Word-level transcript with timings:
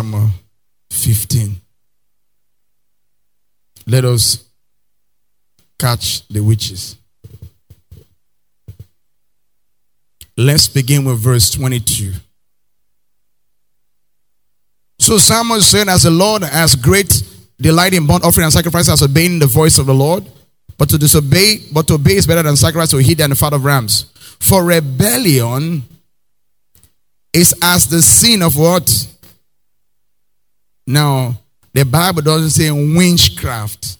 Samuel 0.00 0.30
15. 0.92 1.56
Let 3.86 4.06
us 4.06 4.42
catch 5.78 6.26
the 6.28 6.40
witches. 6.40 6.96
Let's 10.38 10.68
begin 10.68 11.04
with 11.04 11.18
verse 11.18 11.50
22. 11.50 12.14
So 15.00 15.18
Samuel 15.18 15.60
said, 15.60 15.90
As 15.90 16.04
the 16.04 16.10
Lord 16.10 16.44
has 16.44 16.76
great 16.76 17.22
delight 17.60 17.92
in 17.92 18.06
burnt 18.06 18.24
offering 18.24 18.44
and 18.44 18.52
sacrifice, 18.54 18.88
as 18.88 19.02
obeying 19.02 19.38
the 19.38 19.46
voice 19.46 19.76
of 19.76 19.84
the 19.84 19.92
Lord, 19.92 20.24
but 20.78 20.88
to 20.88 20.96
disobey, 20.96 21.58
but 21.74 21.86
to 21.88 21.94
obey 21.96 22.16
is 22.16 22.26
better 22.26 22.42
than 22.42 22.56
sacrifice 22.56 22.94
or 22.94 23.02
heed 23.02 23.18
than 23.18 23.28
the 23.28 23.36
fat 23.36 23.52
of 23.52 23.66
rams. 23.66 24.04
For 24.40 24.64
rebellion 24.64 25.82
is 27.34 27.54
as 27.60 27.88
the 27.88 28.00
sin 28.00 28.40
of 28.40 28.56
what? 28.56 29.09
Now, 30.90 31.38
the 31.72 31.84
Bible 31.84 32.20
doesn't 32.20 32.50
say 32.50 32.68
witchcraft. 32.68 33.96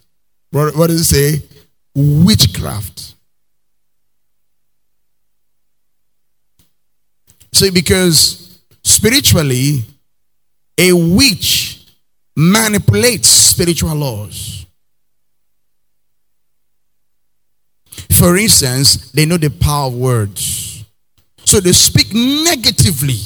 What, 0.50 0.74
what 0.74 0.88
does 0.88 1.02
it 1.02 1.04
say? 1.04 1.42
Witchcraft. 1.94 3.14
See, 7.52 7.70
because 7.70 8.58
spiritually, 8.82 9.84
a 10.76 10.92
witch 10.92 11.86
manipulates 12.36 13.28
spiritual 13.28 13.94
laws. 13.94 14.66
For 18.10 18.36
instance, 18.36 19.12
they 19.12 19.26
know 19.26 19.36
the 19.36 19.50
power 19.50 19.86
of 19.86 19.94
words. 19.94 20.84
So 21.44 21.60
they 21.60 21.70
speak 21.70 22.12
negatively 22.12 23.20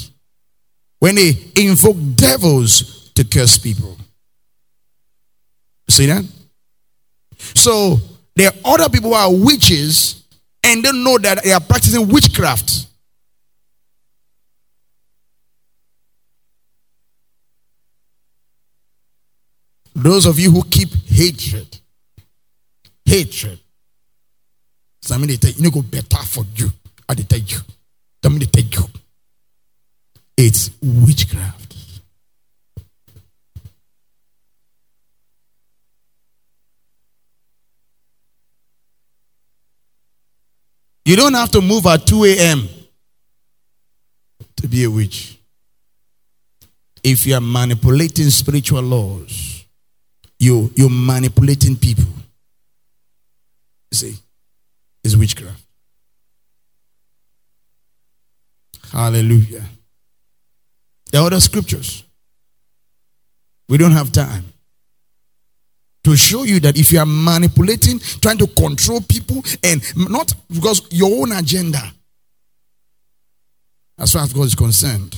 when 0.99 1.15
they 1.15 1.33
invoke 1.55 1.97
devils 2.15 2.94
to 3.15 3.23
curse 3.23 3.57
people. 3.57 3.97
See 5.89 6.05
that? 6.07 6.25
So 7.37 7.99
there 8.35 8.49
are 8.49 8.73
other 8.73 8.89
people 8.89 9.11
who 9.11 9.15
are 9.15 9.33
witches 9.33 10.23
and 10.63 10.83
don't 10.83 11.03
know 11.03 11.17
that 11.19 11.43
they 11.43 11.51
are 11.51 11.59
practicing 11.59 12.07
witchcraft. 12.07 12.87
Those 19.95 20.25
of 20.25 20.37
you 20.37 20.51
who 20.51 20.63
keep 20.63 20.89
hatred, 21.07 21.79
hatred. 23.05 23.59
So 25.01 25.15
I 25.15 25.17
mean, 25.17 25.27
they 25.27 25.37
tell 25.37 25.51
you, 25.51 25.71
go 25.71 25.81
better 25.81 26.17
for 26.17 26.43
you. 26.55 26.69
I 27.07 27.13
tell 27.13 27.39
you. 27.39 27.57
Mean, 28.29 28.39
they 28.39 28.45
tell 28.45 28.63
you. 28.63 28.89
It's 30.35 30.71
witchcraft. 30.81 31.64
You 41.05 41.15
don't 41.15 41.35
have 41.35 41.51
to 41.51 41.61
move 41.61 41.85
at 41.85 42.07
2 42.07 42.25
a.m. 42.25 42.67
to 44.57 44.67
be 44.67 44.83
a 44.83 44.89
witch. 44.89 45.37
If 47.03 47.27
you 47.27 47.35
are 47.35 47.41
manipulating 47.41 48.31
spiritual 48.31 48.81
laws, 48.81 49.63
you, 50.39 50.71
you're 50.75 50.89
manipulating 50.89 51.75
people. 51.75 52.11
You 53.91 53.95
see, 53.95 54.15
it's 55.03 55.15
witchcraft. 55.15 55.61
Hallelujah. 58.91 59.63
There 61.11 61.21
are 61.21 61.27
other 61.27 61.39
scriptures. 61.39 62.03
We 63.69 63.77
don't 63.77 63.91
have 63.91 64.11
time 64.11 64.45
to 66.05 66.15
show 66.15 66.43
you 66.43 66.59
that 66.61 66.77
if 66.77 66.91
you 66.91 66.99
are 66.99 67.05
manipulating, 67.05 67.99
trying 68.21 68.37
to 68.37 68.47
control 68.47 69.01
people, 69.01 69.43
and 69.63 69.81
not 70.09 70.33
because 70.51 70.87
your 70.91 71.21
own 71.21 71.31
agenda, 71.31 71.81
as 73.97 74.13
far 74.13 74.21
as 74.21 74.31
God 74.31 74.43
is 74.43 74.55
concerned, 74.55 75.15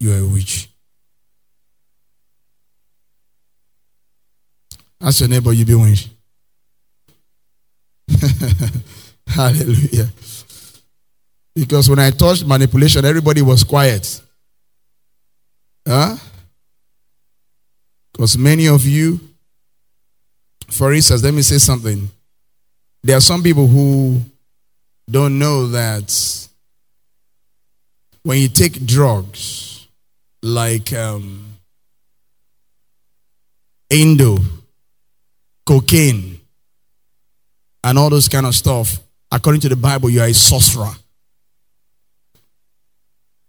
you 0.00 0.12
are 0.12 0.18
a 0.18 0.26
witch. 0.26 0.68
Ask 5.00 5.20
your 5.20 5.28
neighbor, 5.28 5.52
you 5.52 5.64
be 5.64 5.74
witch. 5.74 6.08
Hallelujah. 9.28 10.08
Because 11.54 11.88
when 11.88 12.00
I 12.00 12.10
touched 12.10 12.44
manipulation, 12.44 13.04
everybody 13.04 13.40
was 13.40 13.62
quiet. 13.62 14.20
Huh? 15.86 16.16
Because 18.12 18.36
many 18.36 18.66
of 18.66 18.84
you 18.84 19.20
for 20.68 20.92
instance, 20.92 21.22
let 21.22 21.34
me 21.34 21.42
say 21.42 21.58
something. 21.58 22.08
There 23.02 23.16
are 23.16 23.20
some 23.20 23.42
people 23.42 23.66
who 23.66 24.20
don't 25.10 25.38
know 25.38 25.68
that 25.68 26.48
when 28.22 28.38
you 28.38 28.48
take 28.48 28.84
drugs 28.86 29.86
like 30.42 30.92
um, 30.92 31.44
Indo, 33.90 34.38
cocaine, 35.66 36.40
and 37.84 37.98
all 37.98 38.08
those 38.08 38.28
kind 38.28 38.46
of 38.46 38.54
stuff, 38.54 38.98
according 39.30 39.60
to 39.60 39.68
the 39.68 39.76
Bible, 39.76 40.08
you 40.08 40.20
are 40.22 40.28
a 40.28 40.34
sorcerer. 40.34 40.92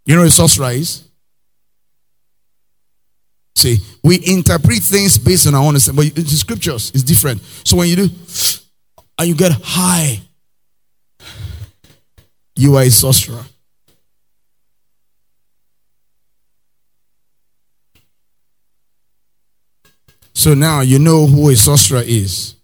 You 0.06 0.16
know 0.16 0.22
what 0.22 0.28
a 0.28 0.32
sorcerer 0.32 0.72
is? 0.72 1.05
See, 3.56 3.78
we 4.04 4.20
interpret 4.26 4.80
things 4.80 5.18
based 5.18 5.48
on 5.48 5.56
our 5.56 5.62
own 5.62 5.70
understanding, 5.70 6.12
but 6.14 6.16
the 6.16 6.30
scriptures 6.30 6.92
is 6.92 7.04
different. 7.04 7.42
So 7.64 7.78
when 7.78 7.88
you 7.88 7.96
do, 7.96 8.10
and 9.18 9.28
you 9.28 9.36
get 9.36 9.54
high, 9.64 10.20
you 12.56 12.76
are 12.76 12.84
a 12.84 12.90
sorcerer. 12.90 13.44
So 20.34 20.54
now 20.54 20.82
you 20.82 21.00
know 21.00 21.26
who 21.26 21.50
a 21.50 21.56
sorcerer 21.56 22.04
is. 22.06 22.56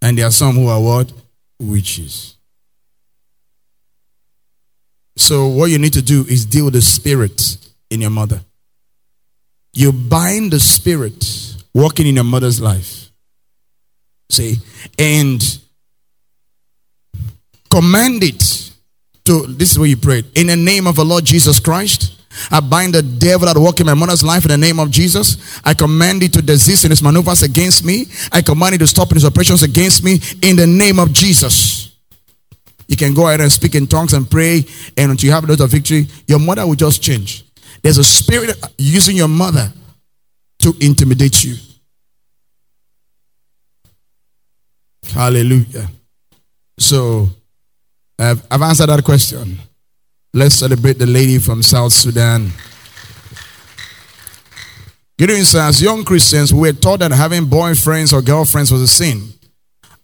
And 0.00 0.18
there 0.18 0.26
are 0.26 0.32
some 0.32 0.56
who 0.56 0.66
are 0.66 0.80
what? 0.80 1.12
Witches. 1.60 2.36
So 5.16 5.46
what 5.46 5.66
you 5.66 5.78
need 5.78 5.92
to 5.92 6.02
do 6.02 6.24
is 6.24 6.44
deal 6.46 6.64
with 6.64 6.74
the 6.74 6.82
spirit 6.82 7.58
in 7.90 8.00
your 8.00 8.10
mother. 8.10 8.40
You 9.72 9.92
bind 9.92 10.52
the 10.52 10.60
spirit 10.60 11.24
working 11.74 12.06
in 12.06 12.16
your 12.16 12.24
mother's 12.24 12.60
life. 12.60 13.10
See, 14.28 14.56
and 14.98 15.42
command 17.70 18.22
it 18.22 18.72
to 19.24 19.46
this 19.46 19.72
is 19.72 19.78
what 19.78 19.88
you 19.88 19.96
prayed. 19.96 20.26
In 20.36 20.48
the 20.48 20.56
name 20.56 20.86
of 20.86 20.96
the 20.96 21.04
Lord 21.04 21.24
Jesus 21.24 21.60
Christ, 21.60 22.18
I 22.50 22.60
bind 22.60 22.94
the 22.94 23.02
devil 23.02 23.46
that 23.46 23.58
work 23.58 23.80
in 23.80 23.86
my 23.86 23.94
mother's 23.94 24.22
life 24.22 24.44
in 24.44 24.50
the 24.50 24.58
name 24.58 24.78
of 24.78 24.90
Jesus. 24.90 25.60
I 25.64 25.74
command 25.74 26.22
it 26.22 26.32
to 26.34 26.42
desist 26.42 26.84
in 26.84 26.92
its 26.92 27.02
maneuvers 27.02 27.42
against 27.42 27.84
me. 27.84 28.06
I 28.30 28.42
command 28.42 28.74
it 28.74 28.78
to 28.78 28.86
stop 28.86 29.10
in 29.10 29.16
its 29.16 29.26
operations 29.26 29.62
against 29.62 30.02
me 30.02 30.20
in 30.42 30.56
the 30.56 30.66
name 30.66 30.98
of 30.98 31.12
Jesus. 31.12 31.94
You 32.88 32.96
can 32.96 33.14
go 33.14 33.28
ahead 33.28 33.40
and 33.40 33.52
speak 33.52 33.74
in 33.74 33.86
tongues 33.86 34.12
and 34.12 34.30
pray, 34.30 34.64
and 34.96 35.10
until 35.10 35.26
you 35.26 35.32
have 35.32 35.44
a 35.44 35.46
lot 35.46 35.60
of 35.60 35.70
victory, 35.70 36.06
your 36.26 36.38
mother 36.38 36.66
will 36.66 36.74
just 36.74 37.02
change. 37.02 37.44
There's 37.82 37.98
a 37.98 38.04
spirit 38.04 38.56
using 38.78 39.16
your 39.16 39.28
mother 39.28 39.72
to 40.60 40.74
intimidate 40.80 41.42
you. 41.42 41.56
Hallelujah. 45.12 45.88
So, 46.78 47.28
I've, 48.18 48.42
I've 48.50 48.62
answered 48.62 48.86
that 48.86 49.04
question. 49.04 49.58
Let's 50.32 50.54
celebrate 50.54 50.98
the 50.98 51.06
lady 51.06 51.38
from 51.38 51.62
South 51.62 51.92
Sudan. 51.92 52.50
You 55.18 55.26
know, 55.26 55.34
as 55.34 55.82
young 55.82 56.04
Christians, 56.04 56.54
we 56.54 56.60
were 56.60 56.72
taught 56.72 57.00
that 57.00 57.12
having 57.12 57.44
boyfriends 57.44 58.12
or 58.12 58.22
girlfriends 58.22 58.72
was 58.72 58.80
a 58.82 58.88
sin. 58.88 59.28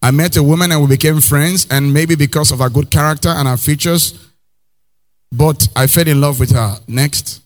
I 0.02 0.10
met 0.10 0.36
a 0.36 0.42
woman 0.42 0.70
and 0.70 0.80
we 0.80 0.88
became 0.88 1.20
friends, 1.20 1.66
and 1.70 1.92
maybe 1.92 2.14
because 2.14 2.52
of 2.52 2.58
her 2.60 2.68
good 2.68 2.90
character 2.90 3.30
and 3.30 3.48
her 3.48 3.56
features, 3.56 4.30
but 5.32 5.68
I 5.74 5.86
fell 5.86 6.06
in 6.06 6.20
love 6.20 6.38
with 6.38 6.52
her. 6.52 6.76
Next. 6.86 7.40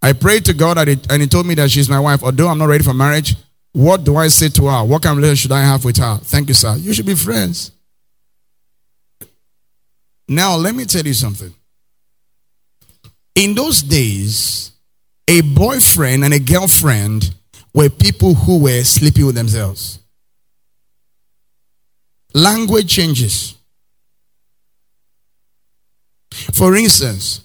I 0.00 0.12
prayed 0.12 0.44
to 0.44 0.54
God 0.54 0.78
and 0.78 1.22
He 1.22 1.26
told 1.26 1.46
me 1.46 1.54
that 1.54 1.70
she's 1.70 1.88
my 1.88 2.00
wife. 2.00 2.22
Although 2.22 2.48
I'm 2.48 2.58
not 2.58 2.68
ready 2.68 2.84
for 2.84 2.94
marriage, 2.94 3.34
what 3.72 4.04
do 4.04 4.16
I 4.16 4.28
say 4.28 4.48
to 4.50 4.66
her? 4.66 4.84
What 4.84 5.02
kind 5.02 5.12
of 5.12 5.18
relationship 5.18 5.50
should 5.50 5.52
I 5.52 5.62
have 5.62 5.84
with 5.84 5.96
her? 5.98 6.18
Thank 6.22 6.48
you, 6.48 6.54
sir. 6.54 6.76
You 6.76 6.92
should 6.94 7.06
be 7.06 7.14
friends. 7.14 7.72
Now, 10.28 10.56
let 10.56 10.74
me 10.74 10.84
tell 10.84 11.06
you 11.06 11.14
something. 11.14 11.52
In 13.34 13.54
those 13.54 13.82
days, 13.82 14.72
a 15.28 15.40
boyfriend 15.40 16.24
and 16.24 16.34
a 16.34 16.38
girlfriend 16.38 17.34
were 17.74 17.88
people 17.88 18.34
who 18.34 18.60
were 18.60 18.82
sleeping 18.82 19.26
with 19.26 19.34
themselves. 19.34 20.00
Language 22.34 22.88
changes. 22.88 23.54
For 26.52 26.76
instance, 26.76 27.44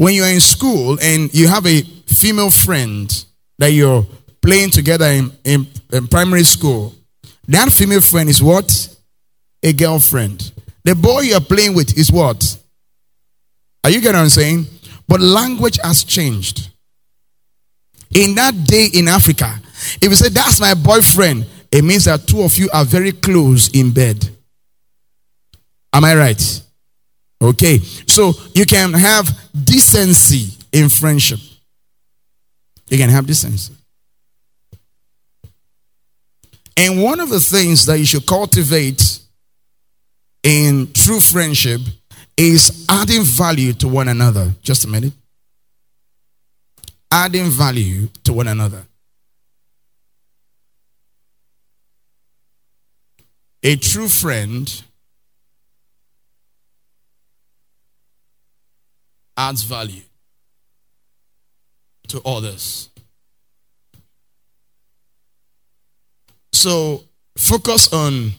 when 0.00 0.14
you're 0.14 0.28
in 0.28 0.40
school 0.40 0.96
and 1.02 1.32
you 1.34 1.46
have 1.46 1.66
a 1.66 1.82
female 2.06 2.50
friend 2.50 3.22
that 3.58 3.68
you're 3.68 4.06
playing 4.40 4.70
together 4.70 5.04
in, 5.04 5.30
in, 5.44 5.66
in 5.92 6.06
primary 6.08 6.42
school, 6.42 6.94
that 7.48 7.70
female 7.70 8.00
friend 8.00 8.26
is 8.30 8.42
what? 8.42 8.96
A 9.62 9.74
girlfriend. 9.74 10.52
The 10.84 10.94
boy 10.94 11.20
you're 11.20 11.40
playing 11.42 11.74
with 11.74 11.98
is 11.98 12.10
what? 12.10 12.56
Are 13.84 13.90
you 13.90 14.00
getting 14.00 14.16
what 14.16 14.22
I'm 14.22 14.28
saying? 14.30 14.64
But 15.06 15.20
language 15.20 15.78
has 15.84 16.02
changed. 16.02 16.70
In 18.14 18.34
that 18.36 18.54
day 18.64 18.86
in 18.94 19.06
Africa, 19.06 19.60
if 20.00 20.04
you 20.04 20.14
say, 20.14 20.30
That's 20.30 20.60
my 20.60 20.72
boyfriend, 20.72 21.44
it 21.70 21.84
means 21.84 22.06
that 22.06 22.26
two 22.26 22.40
of 22.40 22.56
you 22.56 22.70
are 22.72 22.86
very 22.86 23.12
close 23.12 23.68
in 23.68 23.92
bed. 23.92 24.30
Am 25.92 26.06
I 26.06 26.16
right? 26.16 26.62
Okay. 27.42 27.78
So 27.78 28.32
you 28.54 28.66
can 28.66 28.92
have 28.92 29.28
decency 29.52 30.56
in 30.72 30.88
friendship. 30.88 31.40
You 32.88 32.98
can 32.98 33.08
have 33.08 33.26
decency. 33.26 33.74
And 36.76 37.02
one 37.02 37.20
of 37.20 37.28
the 37.28 37.40
things 37.40 37.86
that 37.86 37.98
you 37.98 38.06
should 38.06 38.26
cultivate 38.26 39.20
in 40.42 40.90
true 40.92 41.20
friendship 41.20 41.80
is 42.36 42.86
adding 42.88 43.22
value 43.22 43.72
to 43.74 43.88
one 43.88 44.08
another. 44.08 44.52
Just 44.62 44.84
a 44.84 44.88
minute. 44.88 45.12
Adding 47.10 47.50
value 47.50 48.08
to 48.24 48.32
one 48.32 48.48
another. 48.48 48.82
A 53.62 53.76
true 53.76 54.08
friend 54.08 54.82
adds 59.40 59.62
value 59.62 60.02
to 62.08 62.20
others. 62.26 62.90
So 66.52 67.04
focus 67.38 67.90
on 67.92 68.32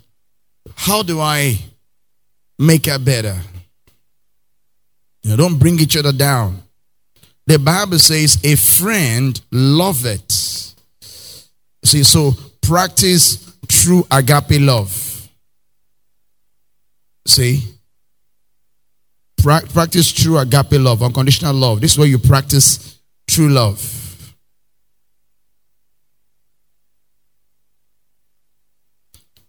how 0.76 1.02
do 1.02 1.20
I 1.20 1.58
make 2.60 2.86
her 2.86 3.00
better? 3.00 3.36
You 5.24 5.32
know, 5.32 5.38
don't 5.38 5.58
bring 5.58 5.80
each 5.80 5.98
other 5.98 6.12
down. 6.12 6.62
The 7.48 7.58
Bible 7.58 7.98
says 7.98 8.38
a 8.44 8.56
friend 8.56 9.40
loveth. 9.52 10.76
See, 11.84 12.04
so 12.04 12.34
practice 12.62 13.56
true 13.68 14.06
agape 14.12 14.62
love. 14.62 15.30
See? 17.26 17.64
Pra- 19.42 19.62
practice 19.74 20.12
true 20.12 20.38
agape 20.38 20.74
love, 20.74 21.02
unconditional 21.02 21.54
love. 21.54 21.82
This 21.82 21.94
is 21.94 21.98
where 21.98 22.08
you 22.08 22.20
practice 22.20 23.00
true 23.28 23.50
love. 23.50 23.98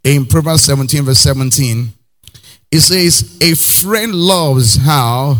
In 0.05 0.27
Proverbs 0.27 0.63
17, 0.63 1.05
verse 1.05 1.21
17, 1.21 1.93
it 2.73 2.81
says, 2.81 3.39
A 3.41 3.55
friend 3.55 4.15
loves 4.15 4.77
how? 4.77 5.37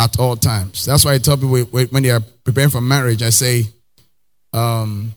At 0.00 0.18
all 0.18 0.36
times. 0.36 0.84
That's 0.84 1.04
why 1.04 1.14
I 1.14 1.18
tell 1.18 1.36
people 1.36 1.58
when 1.58 2.02
they 2.02 2.10
are 2.10 2.22
preparing 2.44 2.70
for 2.70 2.80
marriage, 2.80 3.22
I 3.22 3.30
say, 3.30 3.64
um, 4.52 5.12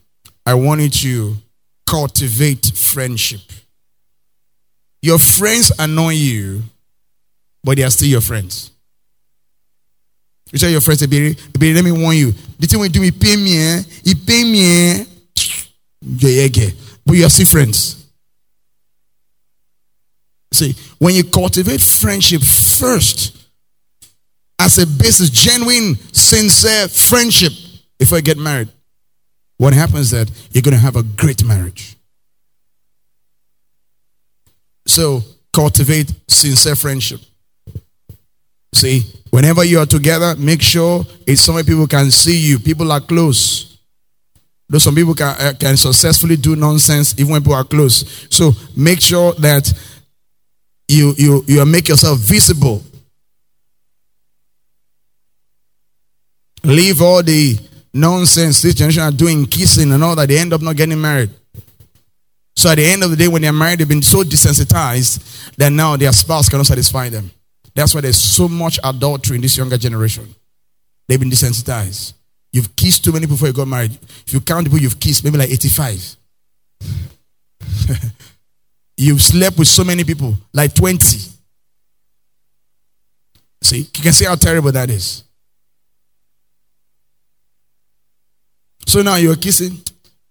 I 0.46 0.56
want 0.56 0.82
you 0.82 0.90
to 0.90 1.36
cultivate 1.88 2.66
friendship. 2.76 3.42
Your 5.02 5.20
friends 5.20 5.72
annoy 5.78 6.14
you, 6.14 6.64
but 7.64 7.78
they 7.78 7.84
are 7.84 7.90
still 7.90 8.08
your 8.08 8.22
friends. 8.22 8.72
You 10.52 10.60
tell 10.60 10.70
your 10.70 10.82
friends, 10.82 11.06
baby, 11.06 11.36
let 11.74 11.84
me 11.84 11.92
warn 11.92 12.18
you. 12.18 12.34
The 12.60 12.68
thing 12.68 12.80
we 12.80 12.90
do, 12.90 13.02
he 13.02 13.12
pay 13.12 13.38
me, 13.38 13.58
eh? 13.58 13.82
he 14.04 14.16
pay 14.16 14.44
me, 14.44 14.92
eh? 14.92 15.06
yeah, 16.02 16.48
yeah, 16.52 16.70
but 17.06 17.14
you 17.14 17.26
are 17.26 17.30
still 17.30 17.46
friends. 17.46 18.06
See, 20.54 20.76
when 21.00 21.16
you 21.16 21.24
cultivate 21.24 21.80
friendship 21.80 22.42
first, 22.42 23.38
as 24.60 24.78
a 24.78 24.86
basis, 24.86 25.30
genuine, 25.30 25.96
sincere 26.12 26.88
friendship, 26.88 27.54
before 27.98 28.18
you 28.18 28.24
get 28.24 28.38
married, 28.38 28.70
what 29.58 29.74
happens 29.74 30.12
is 30.12 30.12
that 30.12 30.32
you're 30.52 30.62
going 30.62 30.74
to 30.74 30.80
have 30.80 30.96
a 30.96 31.04
great 31.04 31.44
marriage. 31.46 31.96
So 34.86 35.22
cultivate 35.54 36.12
sincere 36.28 36.76
friendship. 36.76 37.22
See, 38.74 39.04
whenever 39.30 39.64
you 39.64 39.80
are 39.80 39.86
together, 39.86 40.36
make 40.38 40.62
sure 40.62 41.06
it's 41.28 41.42
somewhere 41.42 41.64
people 41.64 41.88
can 41.88 42.10
see 42.10 42.38
you. 42.38 42.60
People 42.60 42.92
are 42.92 43.02
close. 43.02 43.78
Though 44.70 44.80
some 44.80 44.96
people 44.96 45.14
can, 45.14 45.36
uh, 45.38 45.54
can 45.60 45.76
successfully 45.76 46.38
do 46.38 46.56
nonsense 46.56 47.14
even 47.20 47.34
when 47.34 47.42
people 47.42 47.56
are 47.56 47.66
close. 47.66 48.28
So 48.30 48.54
make 48.76 49.02
sure 49.02 49.34
that 49.34 49.72
you 50.88 51.14
you 51.18 51.44
you 51.46 51.66
make 51.66 51.90
yourself 51.90 52.20
visible. 52.20 52.82
Leave 56.64 57.02
all 57.02 57.22
the 57.22 57.58
nonsense 57.94 58.62
this 58.62 58.76
generation 58.76 59.04
are 59.04 59.12
doing, 59.12 59.46
kissing 59.46 59.92
and 59.92 60.04
all 60.04 60.16
that. 60.16 60.30
They 60.30 60.38
end 60.38 60.54
up 60.54 60.62
not 60.62 60.78
getting 60.78 61.02
married. 61.02 61.32
So 62.56 62.70
at 62.70 62.76
the 62.76 62.86
end 62.86 63.04
of 63.04 63.10
the 63.10 63.16
day, 63.16 63.28
when 63.28 63.42
they're 63.42 63.52
married, 63.52 63.80
they've 63.80 63.88
been 63.88 64.02
so 64.02 64.24
desensitized 64.24 65.56
that 65.56 65.72
now 65.72 65.98
their 65.98 66.14
spouse 66.14 66.48
cannot 66.48 66.68
satisfy 66.68 67.10
them. 67.10 67.32
That's 67.74 67.96
why 67.96 68.02
there's 68.02 68.20
so 68.20 68.48
much 68.48 68.80
adultery 68.84 69.36
in 69.36 69.42
this 69.42 69.58
younger 69.58 69.78
generation. 69.78 70.34
They've 71.08 71.20
been 71.20 71.30
desensitized. 71.30 72.14
You've 72.52 72.76
kissed 72.76 73.04
too 73.04 73.12
many 73.12 73.26
before 73.26 73.48
you 73.48 73.54
got 73.54 73.68
married. 73.68 73.98
If 74.26 74.34
you 74.34 74.42
count 74.42 74.66
people 74.66 74.80
you've 74.80 75.00
kissed, 75.00 75.24
maybe 75.24 75.38
like 75.38 75.50
85. 75.52 76.16
you've 78.98 79.22
slept 79.22 79.58
with 79.58 79.68
so 79.68 79.84
many 79.84 80.04
people, 80.04 80.36
like 80.54 80.74
20. 80.74 81.18
See, 83.64 83.78
you 83.78 83.86
can 84.04 84.12
see 84.12 84.26
how 84.26 84.36
terrible 84.36 84.72
that 84.72 84.90
is. 84.90 85.24
So 88.88 89.02
now 89.02 89.16
you're 89.16 89.36
kissing. 89.38 89.78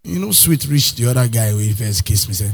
You 0.04 0.18
know, 0.18 0.32
sweet 0.32 0.66
rich, 0.68 0.94
the 0.94 1.10
other 1.10 1.28
guy 1.28 1.50
who 1.50 1.72
first 1.72 2.04
kissed 2.04 2.28
me 2.28 2.34
said, 2.34 2.52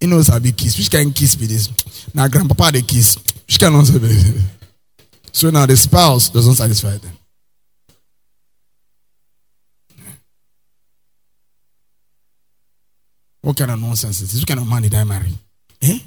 He 0.00 0.06
knows 0.06 0.28
how 0.28 0.38
be 0.38 0.52
kiss. 0.52 0.76
Which 0.78 0.90
can 0.90 1.12
kiss 1.12 1.38
me 1.38 1.46
this? 1.46 1.70
Now 2.14 2.26
grandpapa 2.28 2.72
they 2.72 2.82
kiss. 2.82 3.16
Which 3.54 3.60
can 3.60 3.72
answer 3.76 4.00
me? 4.00 4.10
So 5.30 5.48
now 5.48 5.64
the 5.64 5.76
spouse 5.76 6.28
doesn't 6.28 6.56
satisfy 6.56 6.96
them. 6.96 7.12
What 13.42 13.56
kind 13.56 13.70
of 13.70 13.80
nonsense 13.80 14.22
is 14.22 14.32
this? 14.32 14.40
What 14.40 14.48
kind 14.48 14.58
of 14.58 14.68
man 14.68 14.82
did 14.82 14.94
I 14.96 15.04
marry? 15.04 15.30
Eh? 15.82 15.98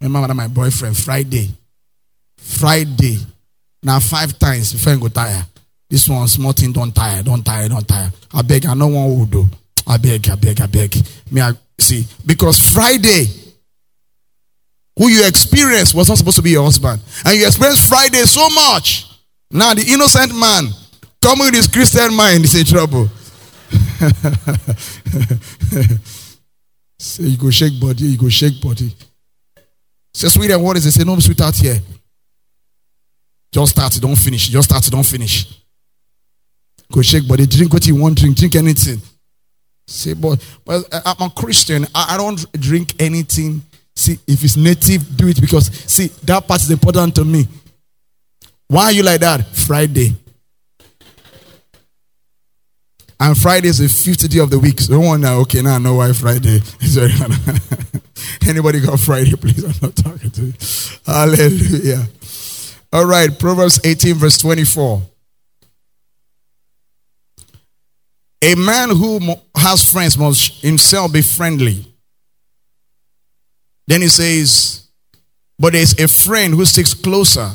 Remember 0.00 0.32
my 0.32 0.46
boyfriend 0.46 0.96
Friday. 0.96 1.50
Friday. 2.38 3.18
Now 3.82 3.98
five 3.98 4.38
times 4.38 4.74
before 4.74 4.92
I 4.92 4.96
go 4.98 5.08
tire. 5.08 5.44
This 5.90 6.08
one 6.08 6.28
small 6.28 6.52
thing 6.52 6.70
don't 6.70 6.94
tire, 6.94 7.24
don't 7.24 7.42
tire, 7.42 7.68
don't 7.68 7.88
tire. 7.88 8.12
I 8.32 8.42
beg, 8.42 8.64
I 8.66 8.74
know 8.74 8.86
one 8.86 9.18
will 9.18 9.26
do. 9.26 9.48
I 9.84 9.96
beg, 9.96 10.28
I 10.30 10.36
beg, 10.36 10.60
I 10.60 10.66
beg. 10.66 10.94
Me, 11.32 11.40
I 11.40 11.50
see 11.80 12.06
because 12.24 12.60
Friday, 12.60 13.26
who 14.96 15.08
you 15.08 15.26
experienced 15.26 15.94
was 15.94 16.08
not 16.08 16.18
supposed 16.18 16.36
to 16.36 16.42
be 16.42 16.50
your 16.50 16.64
husband, 16.64 17.00
and 17.24 17.38
you 17.38 17.46
experienced 17.46 17.88
Friday 17.88 18.24
so 18.24 18.48
much. 18.50 19.06
Now 19.50 19.74
the 19.74 19.84
innocent 19.86 20.34
man 20.34 20.68
coming 21.20 21.46
with 21.46 21.54
his 21.54 21.68
Christian 21.68 22.14
mind 22.14 22.44
is 22.44 22.54
in 22.54 22.64
trouble. 22.64 23.08
Say 26.98 27.24
you 27.24 27.36
go 27.36 27.50
shake 27.50 27.78
body, 27.80 28.04
you 28.04 28.18
go 28.18 28.28
shake 28.28 28.60
body. 28.60 28.94
Say 30.14 30.28
sweetheart, 30.28 30.62
what 30.62 30.76
is 30.76 30.86
it? 30.86 30.92
Say 30.92 31.04
no 31.04 31.18
sweetheart 31.18 31.56
here. 31.56 31.78
Just 33.52 33.72
start, 33.72 33.92
don't 34.00 34.16
finish. 34.16 34.48
Just 34.48 34.68
start, 34.68 34.84
don't 34.90 35.04
finish. 35.04 35.46
Go 36.90 37.02
shake 37.02 37.28
body, 37.28 37.46
drink 37.46 37.72
what 37.72 37.86
you 37.86 37.96
want, 37.96 38.18
drink, 38.18 38.36
drink 38.36 38.54
anything. 38.54 39.00
Say, 39.86 40.14
but, 40.14 40.44
but 40.64 40.84
uh, 40.92 41.00
I'm 41.04 41.26
a 41.26 41.30
Christian. 41.30 41.84
I, 41.94 42.14
I 42.14 42.16
don't 42.16 42.50
drink 42.52 42.94
anything. 43.00 43.62
See, 43.96 44.18
if 44.26 44.44
it's 44.44 44.56
native, 44.56 45.16
do 45.16 45.26
it 45.26 45.40
because 45.40 45.68
see 45.90 46.08
that 46.24 46.46
part 46.46 46.60
is 46.60 46.70
important 46.70 47.14
to 47.14 47.24
me. 47.24 47.48
Why 48.68 48.84
are 48.84 48.92
you 48.92 49.02
like 49.02 49.20
that? 49.20 49.46
Friday. 49.46 50.14
And 53.18 53.36
Friday 53.36 53.68
is 53.68 53.78
the 53.78 53.88
fifth 53.88 54.28
day 54.28 54.40
of 54.40 54.50
the 54.50 54.58
week. 54.58 54.78
So 54.80 55.00
one 55.00 55.22
now, 55.22 55.38
okay, 55.40 55.62
now 55.62 55.76
I 55.76 55.78
know 55.78 55.94
why 55.94 56.12
Friday 56.12 56.60
is 56.80 56.96
very 56.96 57.12
Anybody 58.46 58.80
got 58.80 59.00
Friday, 59.00 59.34
please? 59.36 59.64
I'm 59.64 59.72
not 59.80 59.96
talking 59.96 60.30
to 60.30 60.42
you. 60.42 60.52
Hallelujah. 61.06 62.06
All 62.92 63.06
right, 63.06 63.36
Proverbs 63.38 63.80
18, 63.84 64.14
verse 64.14 64.38
24. 64.38 65.02
A 68.42 68.54
man 68.54 68.90
who 68.90 69.34
has 69.56 69.90
friends 69.90 70.18
must 70.18 70.62
himself 70.62 71.12
be 71.12 71.22
friendly. 71.22 71.84
Then 73.86 74.02
he 74.02 74.08
says, 74.08 74.88
But 75.58 75.72
there's 75.72 75.98
a 75.98 76.08
friend 76.08 76.54
who 76.54 76.64
sticks 76.64 76.94
closer 76.94 77.50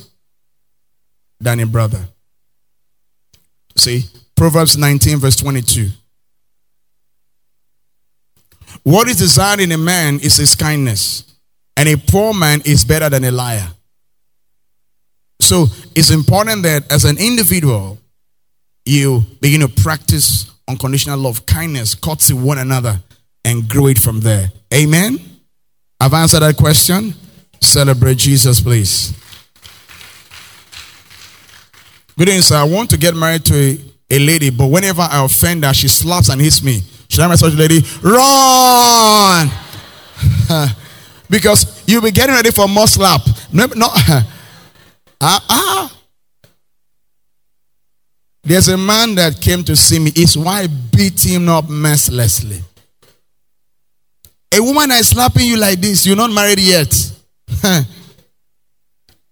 than 1.39 1.59
a 1.59 1.65
brother. 1.65 2.07
See, 3.75 4.03
Proverbs 4.35 4.77
19, 4.77 5.17
verse 5.17 5.35
22. 5.37 5.89
What 8.83 9.07
is 9.07 9.17
desired 9.17 9.59
in 9.59 9.71
a 9.71 9.77
man 9.77 10.15
is 10.15 10.37
his 10.37 10.55
kindness, 10.55 11.23
and 11.77 11.87
a 11.89 11.97
poor 11.97 12.33
man 12.33 12.61
is 12.65 12.85
better 12.85 13.09
than 13.09 13.23
a 13.23 13.31
liar. 13.31 13.67
So 15.39 15.67
it's 15.95 16.11
important 16.11 16.63
that 16.63 16.91
as 16.91 17.05
an 17.05 17.17
individual, 17.17 17.99
you 18.85 19.23
begin 19.41 19.61
to 19.61 19.67
practice 19.67 20.49
unconditional 20.67 21.19
love, 21.19 21.45
kindness, 21.45 21.95
courtesy 21.95 22.33
one 22.33 22.57
another, 22.57 23.01
and 23.43 23.67
grow 23.67 23.87
it 23.87 23.99
from 23.99 24.21
there. 24.21 24.51
Amen. 24.73 25.19
I've 26.01 26.15
answered 26.15 26.39
that 26.39 26.57
question. 26.57 27.13
Celebrate 27.59 28.17
Jesus, 28.17 28.59
please. 28.59 29.13
Good 32.17 32.27
evening, 32.27 32.41
sir. 32.41 32.55
I 32.55 32.63
want 32.63 32.89
to 32.89 32.97
get 32.97 33.15
married 33.15 33.45
to 33.45 33.53
a, 33.55 33.77
a 34.09 34.17
lady, 34.17 34.49
but 34.49 34.65
whenever 34.65 35.03
I 35.03 35.23
offend 35.23 35.63
her, 35.63 35.71
she 35.75 35.87
slaps 35.87 36.29
and 36.29 36.41
hits 36.41 36.63
me. 36.63 36.81
Should 37.07 37.19
I 37.19 37.27
marry 37.27 37.37
such 37.37 37.53
a 37.53 37.55
lady? 37.55 37.81
Run! 38.01 39.51
because 41.29 41.83
you'll 41.85 42.01
be 42.01 42.09
getting 42.09 42.33
ready 42.33 42.49
for 42.49 42.67
more 42.67 42.87
slap. 42.87 43.21
No, 43.53 43.67
no. 43.67 43.85
ah, 43.91 44.25
ah. 45.21 45.97
There's 48.41 48.69
a 48.69 48.77
man 48.77 49.13
that 49.15 49.39
came 49.39 49.63
to 49.65 49.75
see 49.75 49.99
me. 49.99 50.11
His 50.15 50.35
wife 50.35 50.71
beat 50.91 51.23
him 51.23 51.47
up 51.47 51.69
mercilessly. 51.69 52.63
A 54.53 54.61
woman 54.61 54.89
that 54.89 54.99
is 54.99 55.09
slapping 55.09 55.45
you 55.47 55.57
like 55.57 55.79
this, 55.79 56.05
you're 56.05 56.15
not 56.15 56.31
married 56.31 56.59
yet. 56.59 56.93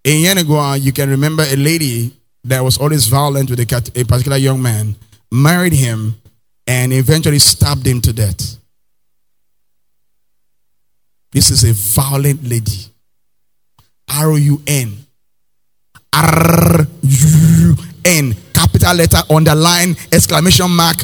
In 0.02 0.24
Yenagoa, 0.24 0.72
uh, 0.72 0.74
you 0.74 0.92
can 0.92 1.10
remember 1.10 1.42
a 1.42 1.56
lady 1.56 2.12
that 2.44 2.64
was 2.64 2.78
always 2.78 3.06
violent 3.06 3.50
with 3.50 3.60
a, 3.60 4.00
a 4.00 4.04
particular 4.04 4.38
young 4.38 4.62
man, 4.62 4.96
married 5.30 5.74
him, 5.74 6.14
and 6.66 6.92
eventually 6.92 7.38
stabbed 7.38 7.86
him 7.86 8.00
to 8.00 8.12
death. 8.12 8.56
This 11.32 11.50
is 11.50 11.64
a 11.64 11.72
violent 11.72 12.42
lady. 12.42 12.86
R 14.08 14.38
U 14.38 14.62
N. 14.66 14.96
R 16.14 16.86
U 17.02 17.76
N. 18.04 18.34
Capital 18.54 18.94
letter, 18.94 19.20
underline, 19.28 19.96
exclamation 20.10 20.70
mark. 20.70 20.96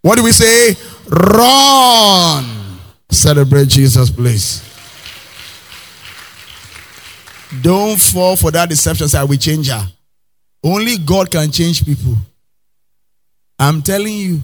What 0.00 0.16
do 0.16 0.22
we 0.22 0.32
say? 0.32 0.76
Run. 1.08 2.53
Celebrate 3.14 3.68
Jesus, 3.68 4.10
please. 4.10 4.62
Don't 7.62 8.00
fall 8.00 8.36
for 8.36 8.50
that 8.50 8.68
deception. 8.68 9.06
I 9.16 9.24
will 9.24 9.36
change 9.36 9.68
her. 9.68 9.86
Only 10.62 10.98
God 10.98 11.30
can 11.30 11.50
change 11.50 11.84
people. 11.84 12.16
I'm 13.58 13.82
telling 13.82 14.14
you. 14.14 14.40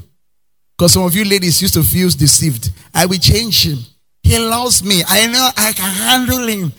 Because 0.76 0.92
some 0.94 1.02
of 1.02 1.14
you 1.14 1.24
ladies 1.24 1.60
used 1.60 1.74
to 1.74 1.82
feel 1.82 2.08
deceived. 2.08 2.70
I 2.94 3.06
will 3.06 3.18
change 3.18 3.66
him. 3.66 3.78
He 4.22 4.38
loves 4.38 4.82
me. 4.84 5.02
I 5.06 5.26
know 5.26 5.50
I 5.56 5.72
can 5.72 5.92
handle 5.92 6.46
him. 6.46 6.72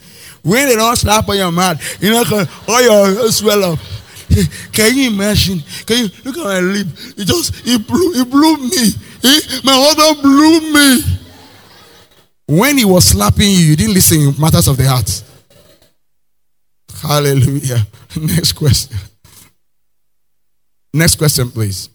When 0.43 0.67
they 0.67 0.75
don't 0.75 0.95
slap 0.95 1.29
on 1.29 1.37
your 1.37 1.51
mouth, 1.51 2.01
you 2.01 2.11
know, 2.11 2.23
all 2.67 2.81
your 2.81 3.31
swell 3.31 3.73
up. 3.73 3.79
Can 4.71 4.95
you 4.95 5.11
imagine? 5.11 5.59
Can 5.85 5.97
you 6.05 6.09
look 6.23 6.37
at 6.37 6.43
my 6.43 6.59
lip? 6.61 6.87
It 7.17 7.25
just 7.25 7.53
it 7.67 7.85
blew 7.85 8.13
it 8.13 8.29
blew 8.29 8.57
me. 8.57 8.87
Eh? 9.23 9.59
my 9.63 9.73
husband 9.75 10.21
blew 10.23 10.61
me. 10.73 11.20
When 12.51 12.77
he 12.77 12.83
was 12.83 13.05
slapping 13.05 13.49
you, 13.49 13.59
you 13.59 13.75
didn't 13.77 13.93
listen 13.93 14.19
in 14.19 14.35
matters 14.37 14.67
of 14.67 14.75
the 14.75 14.83
heart. 14.83 15.23
Hallelujah. 17.01 17.87
Next 18.19 18.51
question. 18.51 18.97
Next 20.93 21.15
question, 21.15 21.49
please. 21.49 21.87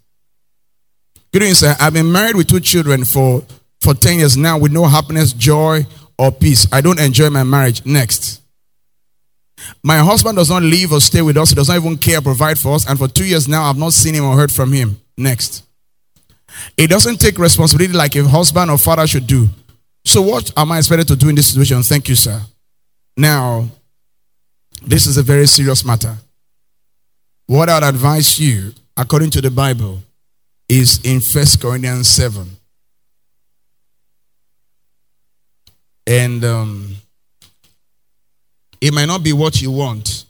Good 1.31 1.43
evening, 1.43 1.57
sir. 1.57 1.77
I've 1.79 1.93
been 1.93 2.11
married 2.11 2.37
with 2.37 2.47
two 2.47 2.61
children 2.61 3.05
for, 3.05 3.45
for 3.83 3.93
10 3.93 4.21
years 4.21 4.39
now 4.39 4.57
with 4.57 4.73
no 4.73 4.87
happiness, 4.87 5.35
joy, 5.35 5.85
or 6.19 6.33
peace. 6.33 6.67
I 6.73 6.81
don't 6.81 7.01
enjoy 7.01 7.29
my 7.29 7.45
marriage. 7.45 7.85
Next. 7.85 8.41
My 9.83 9.99
husband 9.99 10.39
does 10.39 10.49
not 10.49 10.63
live 10.63 10.91
or 10.91 11.03
stay 11.03 11.21
with 11.21 11.37
us. 11.37 11.51
He 11.51 11.55
does 11.55 11.69
not 11.69 11.77
even 11.77 11.99
care, 11.99 12.23
provide 12.23 12.59
for 12.59 12.77
us. 12.77 12.89
And 12.89 12.99
for 12.99 13.09
two 13.09 13.27
years 13.27 13.47
now, 13.47 13.65
I've 13.65 13.77
not 13.77 13.93
seen 13.93 14.15
him 14.15 14.25
or 14.25 14.35
heard 14.35 14.51
from 14.51 14.73
him. 14.73 15.03
Next. 15.19 15.65
He 16.79 16.87
doesn't 16.87 17.21
take 17.21 17.39
responsibility 17.39 17.93
like 17.93 18.17
a 18.17 18.25
husband 18.27 18.71
or 18.71 18.79
father 18.79 19.07
should 19.07 19.27
do. 19.27 19.51
So, 20.07 20.23
what 20.23 20.53
am 20.57 20.71
I 20.71 20.79
expected 20.79 21.09
to 21.09 21.17
do 21.17 21.29
in 21.29 21.35
this 21.35 21.49
situation? 21.49 21.83
Thank 21.83 22.09
you, 22.09 22.15
sir. 22.15 22.41
Now, 23.17 23.69
this 24.81 25.05
is 25.05 25.17
a 25.17 25.23
very 25.23 25.49
serious 25.49 25.85
matter. 25.85 26.17
What 27.49 27.69
I'd 27.69 27.83
advise 27.83 28.39
you, 28.39 28.73
according 28.97 29.31
to 29.31 29.41
the 29.41 29.51
Bible, 29.51 30.01
is 30.69 31.01
in 31.05 31.19
First 31.19 31.61
Corinthians 31.61 32.07
7. 32.07 32.49
And 36.07 36.45
um, 36.45 36.95
it 38.81 38.95
might 38.95 39.07
not 39.07 39.25
be 39.25 39.33
what 39.33 39.61
you 39.61 39.73
want, 39.73 40.25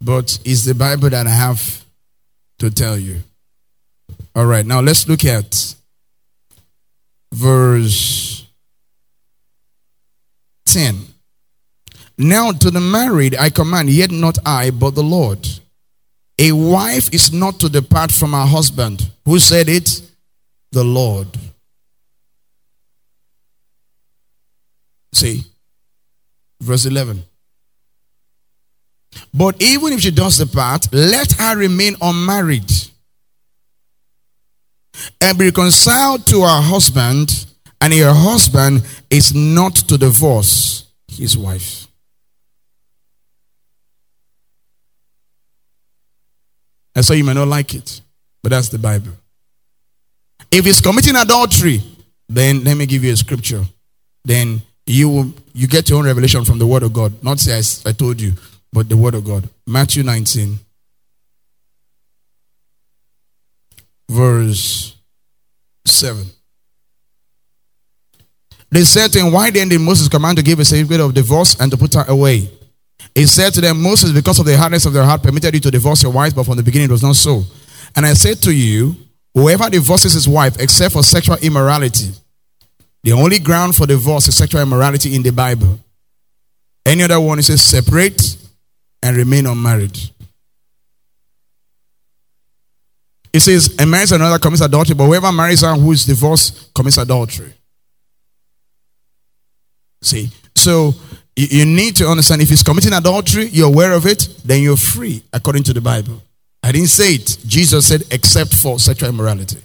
but 0.00 0.38
it's 0.44 0.64
the 0.64 0.74
Bible 0.74 1.10
that 1.10 1.26
I 1.26 1.30
have 1.30 1.84
to 2.60 2.70
tell 2.70 2.96
you. 2.96 3.16
All 4.36 4.46
right, 4.46 4.64
now 4.64 4.80
let's 4.80 5.08
look 5.08 5.24
at 5.24 5.74
verse 7.32 8.39
10. 10.72 10.96
Now 12.18 12.52
to 12.52 12.70
the 12.70 12.80
married 12.80 13.36
I 13.36 13.50
command, 13.50 13.90
yet 13.90 14.10
not 14.10 14.38
I, 14.44 14.70
but 14.70 14.94
the 14.94 15.02
Lord. 15.02 15.48
A 16.38 16.52
wife 16.52 17.12
is 17.12 17.32
not 17.32 17.60
to 17.60 17.68
depart 17.68 18.12
from 18.12 18.32
her 18.32 18.46
husband. 18.46 19.10
Who 19.24 19.38
said 19.38 19.68
it? 19.68 20.02
The 20.72 20.84
Lord. 20.84 21.28
See, 25.12 25.44
verse 26.60 26.86
11. 26.86 27.24
But 29.34 29.60
even 29.62 29.92
if 29.92 30.00
she 30.00 30.10
does 30.10 30.38
depart, 30.38 30.88
let 30.92 31.32
her 31.32 31.56
remain 31.56 31.96
unmarried 32.00 32.70
and 35.20 35.38
be 35.38 35.46
reconciled 35.46 36.26
to 36.26 36.42
her 36.42 36.60
husband, 36.60 37.46
and 37.80 37.94
your 37.94 38.12
husband 38.12 38.82
is 39.08 39.34
not 39.34 39.74
to 39.74 39.96
divorce 39.96 40.84
his 41.08 41.36
wife. 41.36 41.86
And 46.94 47.04
so 47.04 47.14
you 47.14 47.24
may 47.24 47.34
not 47.34 47.48
like 47.48 47.74
it, 47.74 48.00
but 48.42 48.50
that's 48.50 48.68
the 48.68 48.78
Bible. 48.78 49.12
If 50.50 50.64
he's 50.64 50.80
committing 50.80 51.16
adultery, 51.16 51.80
then 52.28 52.64
let 52.64 52.76
me 52.76 52.86
give 52.86 53.04
you 53.04 53.12
a 53.12 53.16
scripture. 53.16 53.64
Then 54.24 54.62
you 54.86 55.08
will, 55.08 55.32
you 55.54 55.66
get 55.66 55.88
your 55.88 55.98
own 55.98 56.06
revelation 56.06 56.44
from 56.44 56.58
the 56.58 56.66
Word 56.66 56.82
of 56.82 56.92
God. 56.92 57.22
Not 57.22 57.38
say 57.38 57.56
I, 57.58 57.90
I 57.90 57.92
told 57.92 58.20
you, 58.20 58.32
but 58.72 58.88
the 58.88 58.96
Word 58.96 59.14
of 59.14 59.24
God. 59.24 59.48
Matthew 59.66 60.02
19, 60.02 60.58
verse 64.10 64.96
7. 65.86 66.26
They 68.70 68.84
said 68.84 69.12
to 69.12 69.20
him, 69.20 69.32
Why 69.32 69.50
then 69.50 69.68
did 69.68 69.80
Moses 69.80 70.08
command 70.08 70.38
to 70.38 70.44
give 70.44 70.60
a 70.60 70.64
certificate 70.64 71.00
of 71.00 71.14
divorce 71.14 71.56
and 71.60 71.70
to 71.72 71.76
put 71.76 71.94
her 71.94 72.04
away? 72.06 72.48
He 73.14 73.26
said 73.26 73.52
to 73.54 73.60
them, 73.60 73.82
Moses, 73.82 74.12
because 74.12 74.38
of 74.38 74.46
the 74.46 74.56
hardness 74.56 74.86
of 74.86 74.92
their 74.92 75.04
heart, 75.04 75.22
permitted 75.22 75.54
you 75.54 75.60
to 75.60 75.70
divorce 75.70 76.02
your 76.02 76.12
wives, 76.12 76.34
but 76.34 76.44
from 76.44 76.56
the 76.56 76.62
beginning 76.62 76.88
it 76.88 76.92
was 76.92 77.02
not 77.02 77.16
so. 77.16 77.42
And 77.96 78.06
I 78.06 78.14
said 78.14 78.40
to 78.42 78.52
you, 78.54 78.94
whoever 79.34 79.68
divorces 79.68 80.12
his 80.12 80.28
wife 80.28 80.60
except 80.60 80.92
for 80.92 81.02
sexual 81.02 81.36
immorality, 81.42 82.12
the 83.02 83.12
only 83.12 83.38
ground 83.38 83.74
for 83.74 83.86
divorce 83.86 84.28
is 84.28 84.36
sexual 84.36 84.60
immorality 84.60 85.16
in 85.16 85.22
the 85.22 85.32
Bible. 85.32 85.78
Any 86.86 87.02
other 87.02 87.18
one, 87.18 87.38
it 87.38 87.42
says 87.42 87.62
separate 87.62 88.36
and 89.02 89.16
remain 89.16 89.46
unmarried. 89.46 89.98
It 93.32 93.40
says, 93.40 93.74
a 93.74 93.82
man 93.82 93.90
marries 93.90 94.12
another 94.12 94.38
commits 94.38 94.62
adultery, 94.62 94.94
but 94.94 95.06
whoever 95.06 95.30
marries 95.32 95.62
her 95.62 95.74
who 95.74 95.92
is 95.92 96.04
divorced 96.04 96.74
commits 96.74 96.98
adultery. 96.98 97.52
See, 100.02 100.30
so 100.54 100.94
you, 101.36 101.64
need 101.64 101.96
to 101.96 102.06
understand 102.06 102.42
if 102.42 102.48
he's 102.48 102.62
committing 102.62 102.92
adultery, 102.92 103.46
you're 103.46 103.68
aware 103.68 103.92
of 103.92 104.06
it, 104.06 104.28
then 104.44 104.62
you're 104.62 104.76
free 104.76 105.22
according 105.32 105.62
to 105.64 105.72
the 105.72 105.80
Bible. 105.80 106.22
I 106.62 106.72
didn't 106.72 106.88
say 106.88 107.14
it. 107.14 107.38
Jesus 107.46 107.86
said, 107.86 108.02
except 108.10 108.54
for 108.54 108.78
sexual 108.78 109.08
immorality. 109.08 109.58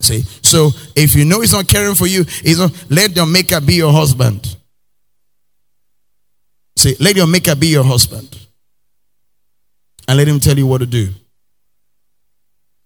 See? 0.00 0.22
So 0.42 0.70
if 0.96 1.14
you 1.14 1.24
know 1.24 1.40
he's 1.40 1.52
not 1.52 1.68
caring 1.68 1.94
for 1.94 2.06
you, 2.06 2.24
he's 2.24 2.58
not, 2.58 2.72
let 2.90 3.14
your 3.14 3.26
maker 3.26 3.60
be 3.60 3.74
your 3.74 3.92
husband. 3.92 4.56
See, 6.76 6.96
let 7.00 7.16
your 7.16 7.26
maker 7.26 7.54
be 7.54 7.68
your 7.68 7.84
husband. 7.84 8.36
And 10.06 10.18
let 10.18 10.28
him 10.28 10.40
tell 10.40 10.58
you 10.58 10.66
what 10.66 10.78
to 10.78 10.86
do. 10.86 11.08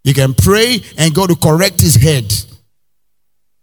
You 0.03 0.13
can 0.13 0.33
pray 0.33 0.81
and 0.97 1.13
go 1.13 1.27
to 1.27 1.35
correct 1.35 1.81
his 1.81 1.95
head. 1.95 2.31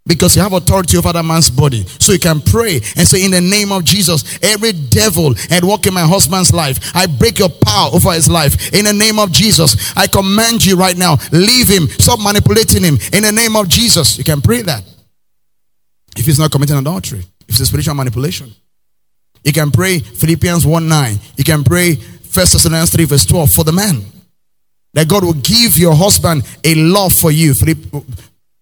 Because 0.06 0.36
you 0.36 0.42
have 0.42 0.52
authority 0.52 0.96
over 0.96 1.12
that 1.12 1.25
man's 1.25 1.50
body. 1.50 1.84
So 1.98 2.12
you 2.12 2.18
can 2.18 2.40
pray 2.40 2.76
and 2.96 3.06
say, 3.06 3.25
In 3.25 3.32
the 3.32 3.40
name 3.40 3.72
of 3.72 3.84
Jesus, 3.84 4.38
every 4.42 4.72
devil 4.72 5.34
and 5.50 5.66
walk 5.66 5.86
in 5.86 5.94
my 5.94 6.06
husband's 6.06 6.52
life, 6.52 6.92
I 6.94 7.06
break 7.06 7.38
your 7.38 7.48
power 7.48 7.90
over 7.92 8.12
his 8.12 8.28
life. 8.28 8.72
In 8.72 8.84
the 8.84 8.92
name 8.92 9.18
of 9.18 9.32
Jesus, 9.32 9.92
I 9.96 10.06
command 10.06 10.64
you 10.64 10.76
right 10.76 10.96
now, 10.96 11.16
leave 11.32 11.68
him, 11.68 11.88
stop 11.88 12.20
manipulating 12.20 12.84
him. 12.84 12.98
In 13.12 13.22
the 13.22 13.32
name 13.32 13.56
of 13.56 13.68
Jesus, 13.68 14.16
you 14.18 14.25
can 14.25 14.40
pray 14.40 14.62
that. 14.62 14.84
If 16.16 16.25
he's 16.25 16.38
not 16.38 16.50
committing 16.50 16.76
adultery, 16.76 17.20
if 17.20 17.50
it's 17.50 17.60
a 17.60 17.66
spiritual 17.66 17.94
manipulation, 17.94 18.54
you 19.44 19.52
can 19.52 19.70
pray 19.70 20.00
Philippians 20.00 20.66
1 20.66 20.88
9. 20.88 21.18
You 21.36 21.44
can 21.44 21.62
pray 21.62 21.94
1 21.94 22.00
Thessalonians 22.32 22.90
3, 22.90 23.04
verse 23.04 23.25
12 23.26 23.50
for 23.50 23.64
the 23.64 23.72
man. 23.72 24.04
That 24.94 25.08
God 25.08 25.25
will 25.25 25.34
give 25.34 25.76
your 25.76 25.94
husband 25.94 26.42
a 26.64 26.75
love 26.75 27.12
for 27.12 27.30
you 27.30 27.54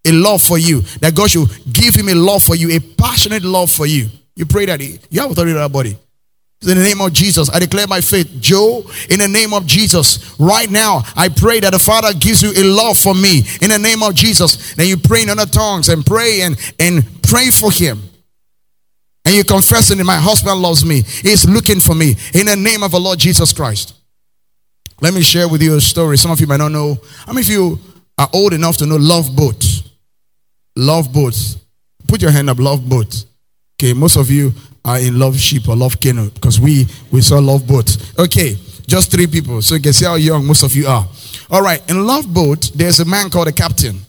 a 0.05 0.11
love 0.11 0.41
for 0.41 0.57
you. 0.57 0.81
That 1.01 1.15
God 1.15 1.29
should 1.29 1.49
give 1.71 1.95
him 1.95 2.09
a 2.09 2.15
love 2.15 2.43
for 2.43 2.55
you, 2.55 2.71
a 2.71 2.79
passionate 2.79 3.43
love 3.43 3.71
for 3.71 3.85
you. 3.85 4.09
You 4.35 4.45
pray 4.45 4.65
that 4.65 4.79
he, 4.79 4.99
you 5.09 5.21
have 5.21 5.31
authority 5.31 5.51
in 5.51 5.57
that 5.57 5.71
body. 5.71 5.97
In 6.61 6.77
the 6.77 6.83
name 6.83 6.99
of 7.01 7.13
Jesus, 7.13 7.49
I 7.53 7.59
declare 7.59 7.85
my 7.85 8.01
faith. 8.01 8.37
Joe, 8.39 8.83
in 9.09 9.19
the 9.19 9.27
name 9.27 9.53
of 9.53 9.67
Jesus, 9.67 10.35
right 10.39 10.69
now, 10.69 11.03
I 11.15 11.29
pray 11.29 11.59
that 11.59 11.71
the 11.71 11.79
Father 11.79 12.13
gives 12.13 12.41
you 12.41 12.51
a 12.55 12.63
love 12.63 12.97
for 12.97 13.13
me. 13.13 13.43
In 13.61 13.69
the 13.69 13.77
name 13.77 14.01
of 14.01 14.15
Jesus. 14.15 14.73
Then 14.73 14.87
you 14.87 14.97
pray 14.97 15.23
in 15.23 15.29
other 15.29 15.45
tongues 15.45 15.89
and 15.89 16.05
pray 16.05 16.41
and, 16.41 16.57
and 16.79 17.03
pray 17.21 17.51
for 17.51 17.71
him. 17.71 18.01
And 19.25 19.35
you 19.35 19.43
confessing 19.43 19.97
that 19.97 20.05
my 20.05 20.17
husband 20.17 20.59
loves 20.61 20.83
me. 20.85 21.01
He's 21.01 21.47
looking 21.47 21.79
for 21.79 21.93
me. 21.93 22.15
In 22.33 22.47
the 22.47 22.55
name 22.55 22.83
of 22.83 22.91
the 22.91 22.99
Lord 22.99 23.19
Jesus 23.19 23.53
Christ. 23.53 23.93
Let 25.01 25.13
me 25.13 25.21
share 25.21 25.47
with 25.47 25.61
you 25.61 25.75
a 25.75 25.81
story. 25.81 26.17
Some 26.17 26.31
of 26.31 26.39
you 26.39 26.47
might 26.47 26.57
not 26.57 26.71
know. 26.71 26.97
How 27.25 27.33
many 27.33 27.45
of 27.45 27.49
you 27.49 27.79
are 28.17 28.29
old 28.33 28.53
enough 28.53 28.77
to 28.77 28.85
know 28.85 28.95
Love 28.95 29.35
Boat? 29.35 29.63
Love 30.75 31.11
boats. 31.11 31.57
Put 32.07 32.21
your 32.21 32.31
hand 32.31 32.49
up, 32.49 32.59
love 32.59 32.87
boats. 32.87 33.25
Okay, 33.77 33.93
most 33.93 34.15
of 34.15 34.29
you 34.29 34.53
are 34.83 34.99
in 34.99 35.17
love 35.19 35.37
ship 35.39 35.67
or 35.67 35.75
love 35.75 35.99
canoe 35.99 36.29
because 36.29 36.59
we 36.59 36.87
we 37.11 37.21
saw 37.21 37.39
love 37.39 37.67
boats. 37.67 38.17
Okay, 38.17 38.57
just 38.87 39.11
three 39.11 39.27
people. 39.27 39.61
So 39.61 39.75
you 39.75 39.81
can 39.81 39.93
see 39.93 40.05
how 40.05 40.15
young 40.15 40.45
most 40.45 40.63
of 40.63 40.75
you 40.75 40.87
are. 40.87 41.07
All 41.49 41.61
right, 41.61 41.81
in 41.89 42.05
love 42.05 42.31
boat, 42.33 42.71
there's 42.75 42.99
a 42.99 43.05
man 43.05 43.29
called 43.29 43.47
a 43.47 43.51
captain. 43.51 43.99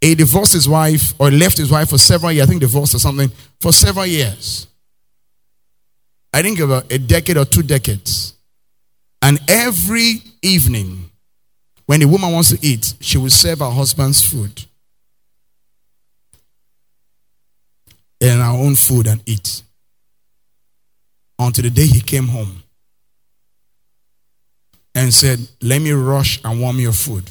He 0.00 0.14
divorced 0.14 0.52
his 0.52 0.68
wife 0.68 1.14
or 1.18 1.30
left 1.30 1.56
his 1.56 1.70
wife 1.70 1.88
for 1.88 1.98
several 1.98 2.30
years. 2.30 2.46
I 2.46 2.48
think 2.48 2.60
divorced 2.60 2.94
or 2.94 2.98
something 2.98 3.30
for 3.60 3.72
several 3.72 4.06
years. 4.06 4.66
I 6.32 6.42
think 6.42 6.58
about 6.58 6.92
a 6.92 6.98
decade 6.98 7.36
or 7.36 7.44
two 7.44 7.62
decades. 7.62 8.34
And 9.22 9.40
every 9.48 10.20
evening, 10.42 11.10
when 11.86 12.00
the 12.00 12.06
woman 12.06 12.32
wants 12.32 12.50
to 12.50 12.58
eat, 12.66 12.94
she 13.00 13.16
will 13.16 13.30
serve 13.30 13.60
her 13.60 13.70
husband's 13.70 14.22
food. 14.22 14.64
And 18.30 18.42
our 18.42 18.56
own 18.56 18.74
food 18.74 19.06
and 19.06 19.22
eat. 19.26 19.62
Until 21.38 21.64
the 21.64 21.70
day 21.70 21.86
he 21.86 22.00
came 22.00 22.28
home 22.28 22.62
and 24.94 25.12
said, 25.12 25.40
Let 25.60 25.82
me 25.82 25.92
rush 25.92 26.40
and 26.44 26.60
warm 26.60 26.78
your 26.78 26.92
food. 26.92 27.28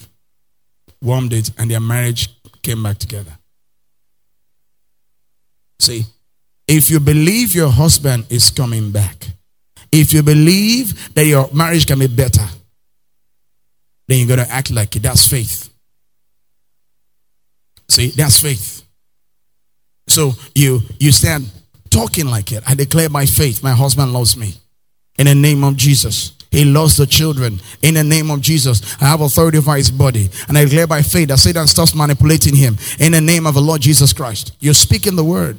Warmed 1.02 1.34
it, 1.34 1.52
and 1.58 1.70
their 1.70 1.80
marriage 1.80 2.30
came 2.62 2.84
back 2.84 2.98
together. 2.98 3.38
See, 5.80 6.06
if 6.68 6.90
you 6.90 7.00
believe 7.00 7.56
your 7.56 7.70
husband 7.70 8.26
is 8.30 8.50
coming 8.50 8.92
back, 8.92 9.28
if 9.92 10.14
you 10.14 10.24
believe 10.24 11.14
that 11.14 11.26
your 11.26 11.50
marriage 11.54 11.86
can 11.86 12.00
be 12.00 12.08
better, 12.08 12.46
then 14.08 14.20
you're 14.20 14.28
going 14.36 14.46
to 14.48 14.52
act 14.52 14.72
like 14.72 14.96
it. 14.96 15.04
That's 15.04 15.28
faith. 15.28 15.70
See, 17.90 18.08
that's 18.08 18.40
faith. 18.40 18.83
So 20.08 20.34
you 20.56 20.82
you 21.00 21.12
stand 21.12 21.50
talking 21.90 22.26
like 22.26 22.52
it. 22.52 22.64
I 22.68 22.76
declare 22.76 23.10
my 23.10 23.26
faith. 23.26 23.64
My 23.64 23.72
husband 23.72 24.14
loves 24.14 24.36
me. 24.36 24.56
In 25.18 25.28
the 25.28 25.36
name 25.36 25.64
of 25.64 25.78
Jesus. 25.78 26.34
He 26.50 26.66
loves 26.66 26.98
the 26.98 27.08
children. 27.08 27.60
In 27.82 27.96
the 27.96 28.04
name 28.04 28.30
of 28.30 28.42
Jesus, 28.42 28.96
I 29.02 29.06
have 29.06 29.22
authority 29.22 29.58
over 29.58 29.76
his 29.76 29.90
body. 29.90 30.30
And 30.48 30.58
I 30.58 30.66
declare 30.66 30.86
by 30.86 31.02
faith 31.02 31.30
that 31.30 31.40
Satan 31.40 31.66
stops 31.66 31.96
manipulating 31.96 32.56
him. 32.56 32.78
In 33.00 33.12
the 33.14 33.22
name 33.22 33.48
of 33.48 33.56
the 33.56 33.62
Lord 33.62 33.82
Jesus 33.82 34.14
Christ. 34.14 34.56
You're 34.60 34.76
speaking 34.76 35.16
the 35.16 35.24
word. 35.24 35.58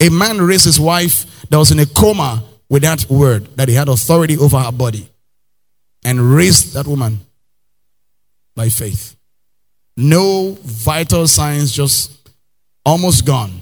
A 0.00 0.08
man 0.08 0.40
raised 0.40 0.64
his 0.64 0.80
wife 0.80 1.42
that 1.50 1.58
was 1.58 1.70
in 1.70 1.78
a 1.78 1.86
coma 1.86 2.42
with 2.70 2.82
that 2.82 3.04
word, 3.10 3.44
that 3.56 3.68
he 3.68 3.74
had 3.74 3.88
authority 3.88 4.38
over 4.38 4.58
her 4.58 4.72
body. 4.72 5.08
And 6.04 6.34
raised 6.34 6.74
that 6.74 6.86
woman 6.86 7.20
by 8.56 8.68
faith. 8.70 9.16
No 9.96 10.56
vital 10.62 11.26
signs, 11.28 11.72
just 11.72 12.10
almost 12.84 13.26
gone 13.26 13.61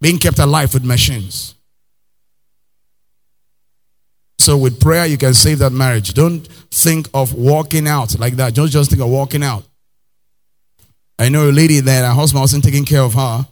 being 0.00 0.18
kept 0.18 0.38
alive 0.38 0.72
with 0.72 0.84
machines. 0.84 1.54
So 4.38 4.56
with 4.56 4.80
prayer, 4.80 5.04
you 5.04 5.18
can 5.18 5.34
save 5.34 5.58
that 5.58 5.70
marriage. 5.70 6.14
Don't 6.14 6.46
think 6.70 7.08
of 7.12 7.34
walking 7.34 7.86
out 7.86 8.18
like 8.18 8.36
that. 8.36 8.54
Don't 8.54 8.70
just 8.70 8.90
think 8.90 9.02
of 9.02 9.08
walking 9.08 9.42
out. 9.42 9.64
I 11.18 11.28
know 11.28 11.50
a 11.50 11.52
lady 11.52 11.80
that 11.80 12.06
her 12.06 12.14
husband 12.14 12.40
wasn't 12.40 12.64
taking 12.64 12.86
care 12.86 13.02
of 13.02 13.12
her. 13.12 13.46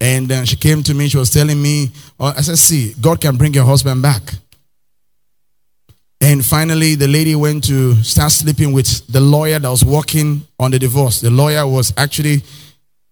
And 0.00 0.26
then 0.28 0.44
she 0.46 0.56
came 0.56 0.82
to 0.82 0.94
me, 0.94 1.08
she 1.08 1.16
was 1.16 1.30
telling 1.30 1.62
me, 1.62 1.92
oh, 2.18 2.34
I 2.36 2.40
said, 2.40 2.58
see, 2.58 2.94
God 3.00 3.20
can 3.20 3.36
bring 3.36 3.54
your 3.54 3.64
husband 3.64 4.02
back. 4.02 4.34
And 6.20 6.44
finally, 6.44 6.96
the 6.96 7.06
lady 7.06 7.36
went 7.36 7.64
to 7.64 7.94
start 8.02 8.32
sleeping 8.32 8.72
with 8.72 9.06
the 9.06 9.20
lawyer 9.20 9.60
that 9.60 9.68
was 9.68 9.84
working 9.84 10.42
on 10.58 10.72
the 10.72 10.80
divorce. 10.80 11.20
The 11.20 11.30
lawyer 11.30 11.64
was 11.64 11.92
actually 11.96 12.42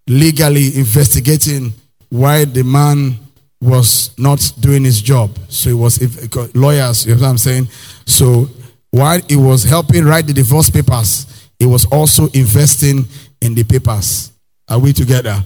legally 0.09 0.77
investigating 0.77 1.73
why 2.11 2.45
the 2.45 2.63
man 2.63 3.17
was 3.61 4.17
not 4.19 4.53
doing 4.61 4.85
his 4.85 5.01
job. 5.01 5.39
So 5.49 5.71
he 5.71 5.75
was 5.75 5.99
if, 6.01 6.55
lawyers, 6.55 7.07
you 7.07 7.15
know 7.15 7.21
what 7.21 7.29
I'm 7.29 7.39
saying? 7.39 7.69
So 8.07 8.49
while 8.91 9.21
he 9.29 9.37
was 9.37 9.65
helping 9.65 10.05
write 10.05 10.27
the 10.27 10.33
divorce 10.33 10.71
papers, 10.71 11.49
he 11.59 11.67
was 11.67 11.85
also 11.87 12.29
investing 12.29 13.07
in 13.41 13.55
the 13.55 13.65
papers. 13.65 14.33
Are 14.69 14.79
we 14.79 14.93
together? 14.93 15.43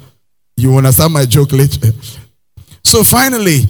You 0.57 0.77
understand 0.77 1.13
my 1.13 1.27
joke 1.27 1.53
later? 1.53 1.91
So 2.85 3.03
finally, 3.03 3.63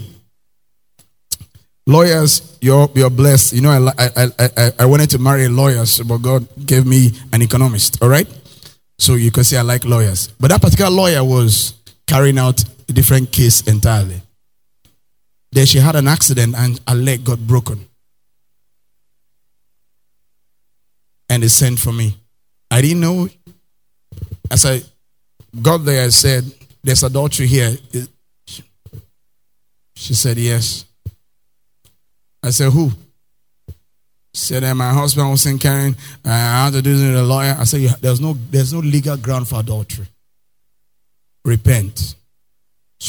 lawyers, 1.87 2.59
you're, 2.61 2.91
you're 2.95 3.11
blessed. 3.11 3.55
You 3.55 3.63
know, 3.63 3.93
I, 3.99 4.11
I, 4.17 4.29
I, 4.39 4.73
I 4.81 4.87
wanted 4.87 5.11
to 5.11 5.19
marry 5.19 5.47
a 5.47 5.51
lawyer, 5.51 5.85
but 6.07 6.19
God 6.19 6.47
gave 6.67 6.87
me 6.87 7.13
an 7.33 7.41
economist, 7.41 8.03
all 8.03 8.09
right? 8.09 8.29
So 8.99 9.15
you 9.15 9.31
can 9.31 9.45
say 9.45 9.57
I 9.57 9.63
like 9.63 9.85
lawyers. 9.85 10.29
But 10.39 10.51
that 10.51 10.61
particular 10.61 10.91
lawyer 10.91 11.25
was 11.25 11.75
carrying 12.07 12.39
out 12.39 12.63
different 12.93 13.33
case 13.33 13.63
entirely. 13.63 14.21
Then 15.53 15.67
she 15.67 15.79
had 15.79 15.95
an 15.95 16.09
accident 16.09 16.55
and 16.57 16.81
her 16.89 16.97
leg 16.97 17.25
got 17.25 17.39
broken. 17.39 17.87
And 21.29 21.43
they 21.43 21.49
sent 21.49 21.79
for 21.79 21.93
me. 21.93 22.17
I 22.71 22.83
didn't 22.83 23.01
know. 23.01 23.29
As 24.51 24.67
I 24.67 24.83
got 25.63 25.79
there, 25.79 26.05
I 26.05 26.09
said, 26.09 26.45
There's 26.83 27.03
adultery 27.03 27.47
here. 27.47 27.77
She 29.97 30.15
said, 30.15 30.39
Yes. 30.39 30.85
I 32.43 32.51
said, 32.51 32.73
Who? 32.73 32.91
She 34.35 34.47
said 34.47 34.65
that 34.65 34.75
my 34.75 34.93
husband 34.93 35.31
wasn't 35.31 35.61
carrying. 35.61 35.97
I 36.25 36.65
had 36.65 36.73
to 36.73 36.83
do 36.83 36.97
this 36.97 37.07
with 37.07 37.17
a 37.17 37.23
lawyer. 37.23 37.57
I 37.59 37.65
said, 37.65 37.81
There's 38.01 38.21
no, 38.21 38.35
there's 38.51 38.73
no 38.73 38.81
legal 38.81 39.17
ground 39.17 39.49
for 39.49 39.61
adultery. 39.61 40.07
Repent. 41.45 42.17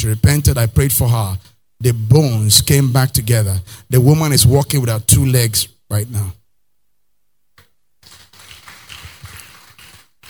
She 0.05 0.09
repented. 0.09 0.55
I 0.59 0.67
prayed 0.67 0.93
for 0.93 1.07
her. 1.07 1.35
The 1.79 1.91
bones 1.91 2.61
came 2.61 2.93
back 2.93 3.11
together. 3.11 3.59
The 3.89 3.99
woman 3.99 4.33
is 4.33 4.45
walking 4.45 4.79
with 4.79 4.91
her 4.91 4.99
two 4.99 5.25
legs 5.25 5.67
right 5.89 6.07
now. 6.07 6.31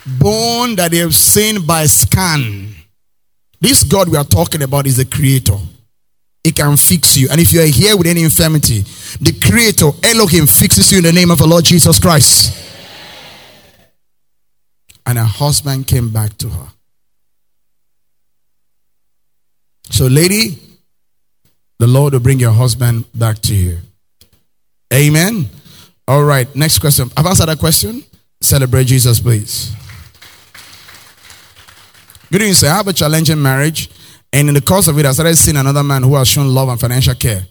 Bone 0.06 0.78
that 0.78 0.92
they 0.92 1.00
have 1.00 1.14
seen 1.14 1.66
by 1.66 1.88
scan. 1.88 2.74
This 3.60 3.84
God 3.84 4.08
we 4.08 4.16
are 4.16 4.24
talking 4.24 4.64
about 4.64 4.88
is 4.88 4.96
the 4.96 5.04
creator. 5.04 5.58
It 6.42 6.56
can 6.56 6.78
fix 6.78 7.18
you. 7.18 7.28
And 7.30 7.42
if 7.42 7.52
you 7.52 7.60
are 7.60 7.66
here 7.66 7.98
with 7.98 8.08
any 8.08 8.24
infirmity, 8.24 8.86
the 9.20 9.38
creator, 9.44 9.90
Elohim, 10.04 10.48
fixes 10.48 10.90
you 10.90 11.00
in 11.00 11.04
the 11.04 11.12
name 11.12 11.32
of 11.32 11.40
the 11.40 11.48
Lord 11.48 11.66
Jesus 11.66 12.00
Christ. 12.00 12.58
And 15.06 15.18
her 15.18 15.26
husband 15.26 15.86
came 15.86 16.14
back 16.14 16.38
to 16.38 16.48
her. 16.48 16.68
So, 19.90 20.08
lady, 20.08 20.58
the 21.80 21.88
Lord 21.88 22.14
will 22.14 22.20
bring 22.20 22.40
your 22.40 22.52
husband 22.52 23.06
back 23.14 23.40
to 23.44 23.56
you. 23.56 23.80
Amen. 24.94 25.50
All 26.08 26.24
right, 26.24 26.54
next 26.56 26.80
question. 26.80 27.10
I've 27.18 27.26
answered 27.26 27.48
that 27.48 27.60
question. 27.60 28.04
Celebrate 28.42 28.86
Jesus, 28.86 29.20
please. 29.20 29.74
Good 32.32 32.42
evening, 32.42 32.54
sir. 32.54 32.68
I 32.70 32.76
have 32.78 32.88
a 32.88 32.94
challenging 32.94 33.42
marriage, 33.42 33.90
and 34.34 34.48
in 34.48 34.54
the 34.54 34.62
course 34.62 34.88
of 34.88 34.98
it, 35.00 35.06
I 35.06 35.12
started 35.12 35.36
seeing 35.36 35.58
another 35.58 35.84
man 35.84 36.04
who 36.04 36.16
has 36.16 36.28
shown 36.28 36.48
love 36.48 36.70
and 36.70 36.80
financial 36.80 37.16
care. 37.16 37.46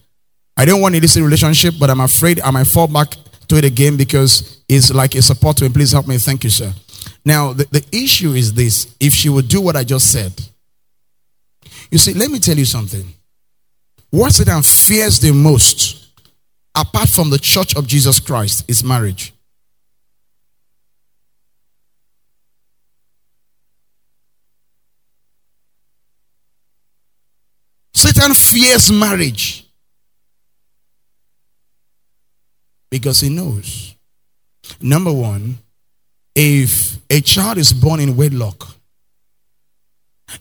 I 0.56 0.64
don't 0.64 0.80
want 0.80 0.94
a 0.94 0.98
illicit 0.98 1.22
relationship, 1.22 1.74
but 1.80 1.90
I'm 1.90 2.00
afraid 2.00 2.40
I 2.40 2.50
might 2.50 2.66
fall 2.66 2.86
back 2.86 3.16
to 3.48 3.56
it 3.56 3.64
again 3.64 3.96
because 3.96 4.62
it's 4.68 4.92
like 4.92 5.14
a 5.14 5.22
support 5.22 5.56
to 5.58 5.64
me. 5.64 5.70
Please 5.70 5.92
help 5.92 6.06
me. 6.06 6.18
Thank 6.18 6.44
you, 6.44 6.50
sir. 6.50 6.72
Now, 7.24 7.52
the, 7.52 7.64
the 7.64 7.84
issue 7.92 8.32
is 8.32 8.52
this 8.52 8.94
if 9.00 9.12
she 9.12 9.28
would 9.28 9.48
do 9.48 9.60
what 9.60 9.76
I 9.76 9.84
just 9.84 10.12
said, 10.12 10.32
you 11.94 11.98
see, 11.98 12.12
let 12.12 12.28
me 12.28 12.40
tell 12.40 12.58
you 12.58 12.64
something. 12.64 13.04
What 14.10 14.32
Satan 14.32 14.64
fears 14.64 15.20
the 15.20 15.30
most, 15.30 16.08
apart 16.74 17.08
from 17.08 17.30
the 17.30 17.38
church 17.38 17.76
of 17.76 17.86
Jesus 17.86 18.18
Christ, 18.18 18.64
is 18.68 18.82
marriage. 18.82 19.32
Satan 27.92 28.34
fears 28.34 28.90
marriage 28.90 29.64
because 32.90 33.20
he 33.20 33.28
knows. 33.28 33.94
Number 34.80 35.12
one, 35.12 35.58
if 36.34 36.98
a 37.08 37.20
child 37.20 37.58
is 37.58 37.72
born 37.72 38.00
in 38.00 38.16
wedlock 38.16 38.74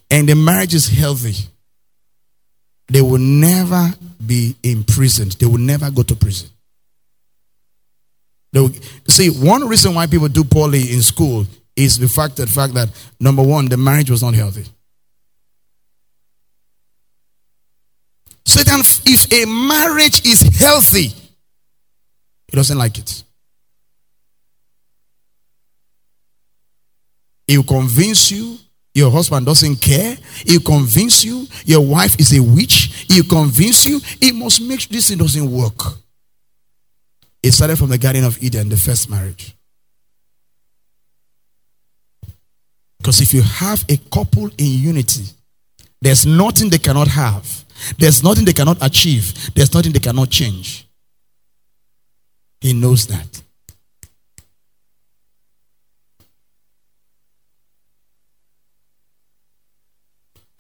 and 0.10 0.28
the 0.28 0.36
marriage 0.36 0.74
is 0.74 0.88
healthy, 0.88 1.48
they 2.88 3.02
will 3.02 3.20
never 3.20 3.94
be 4.26 4.56
imprisoned. 4.64 5.34
They 5.34 5.46
will 5.46 5.58
never 5.58 5.90
go 5.90 6.04
to 6.04 6.16
prison. 6.16 6.50
Will, 8.54 8.72
see, 9.08 9.30
one 9.30 9.68
reason 9.68 9.96
why 9.96 10.06
people 10.08 10.28
do 10.28 10.44
poorly 10.44 10.94
in 10.94 11.02
school 11.02 11.46
is 11.76 11.98
the 11.98 12.08
fact 12.08 12.38
that 12.38 12.50
fact 12.50 12.76
that 12.76 12.90
number 13.20 13.42
one, 13.42 13.66
the 13.66 13.78
marriage 13.78 14.12
was 14.12 14.22
not 14.22 14.36
healthy. 14.36 14.66
Satan, 18.46 18.82
if 19.06 19.32
a 19.34 19.46
marriage 19.48 20.26
is 20.28 20.42
healthy, 20.60 21.08
he 21.08 22.56
doesn't 22.56 22.78
like 22.78 22.98
it. 23.00 23.24
He 27.48 27.58
will 27.58 27.64
convince 27.64 28.32
you 28.32 28.58
your 28.94 29.10
husband 29.12 29.46
doesn't 29.46 29.78
care. 29.78 30.16
He'll 30.46 30.62
convince 30.62 31.24
you 31.24 31.48
your 31.66 31.82
wife 31.82 32.20
is 32.20 32.38
a 32.38 32.42
witch. 32.42 33.06
He'll 33.08 33.24
convince 33.24 33.86
you 33.86 34.00
he 34.22 34.32
must 34.32 34.62
make 34.62 34.82
sure 34.82 34.90
this 34.92 35.10
thing 35.10 35.18
doesn't 35.18 35.52
work. 35.52 35.80
It 37.42 37.52
started 37.52 37.78
from 37.78 37.90
the 37.90 37.98
Garden 37.98 38.24
of 38.24 38.42
Eden, 38.42 38.70
the 38.70 38.78
first 38.78 39.10
marriage. 39.10 39.56
Because 43.00 43.20
if 43.20 43.34
you 43.34 43.42
have 43.42 43.84
a 43.90 43.98
couple 43.98 44.46
in 44.58 44.80
unity, 44.80 45.26
there's 46.02 46.26
nothing 46.26 46.70
they 46.70 46.78
cannot 46.78 47.10
have. 47.10 47.66
There's 47.98 48.24
nothing 48.24 48.46
they 48.46 48.54
cannot 48.54 48.78
achieve. 48.82 49.54
There's 49.54 49.74
nothing 49.74 49.92
they 49.92 50.00
cannot 50.00 50.30
change. 50.30 50.88
He 52.62 52.72
knows 52.72 53.08
that. 53.08 53.43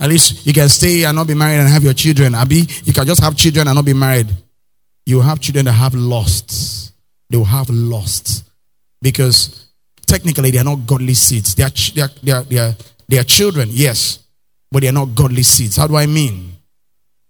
At 0.03 0.09
least 0.09 0.45
you 0.45 0.51
can 0.51 0.67
stay 0.67 1.05
and 1.05 1.15
not 1.15 1.27
be 1.27 1.33
married 1.33 1.61
and 1.61 1.69
have 1.69 1.81
your 1.81 1.93
children. 1.93 2.35
Abi, 2.35 2.67
you 2.83 2.91
can 2.91 3.07
just 3.07 3.23
have 3.23 3.37
children 3.37 3.69
and 3.69 3.75
not 3.75 3.85
be 3.85 3.93
married. 3.93 4.27
You 5.05 5.21
have 5.21 5.39
children 5.39 5.63
that 5.63 5.71
have 5.71 5.95
lost. 5.95 6.91
They 7.29 7.37
will 7.37 7.45
have 7.45 7.69
lost. 7.69 8.43
Because 9.01 9.69
technically 10.05 10.51
they 10.51 10.57
are 10.57 10.65
not 10.65 10.85
godly 10.85 11.13
seeds. 11.13 11.55
They 11.55 11.63
are, 11.63 11.69
they 11.95 12.01
are, 12.01 12.09
they 12.21 12.31
are, 12.33 12.43
they 12.43 12.57
are, 12.57 12.75
they 13.07 13.17
are 13.17 13.23
children, 13.23 13.69
yes, 13.71 14.19
but 14.69 14.81
they 14.81 14.89
are 14.89 14.93
not 14.93 15.15
godly 15.15 15.43
seeds. 15.43 15.77
How 15.77 15.87
do 15.87 15.95
I 15.95 16.05
mean? 16.05 16.53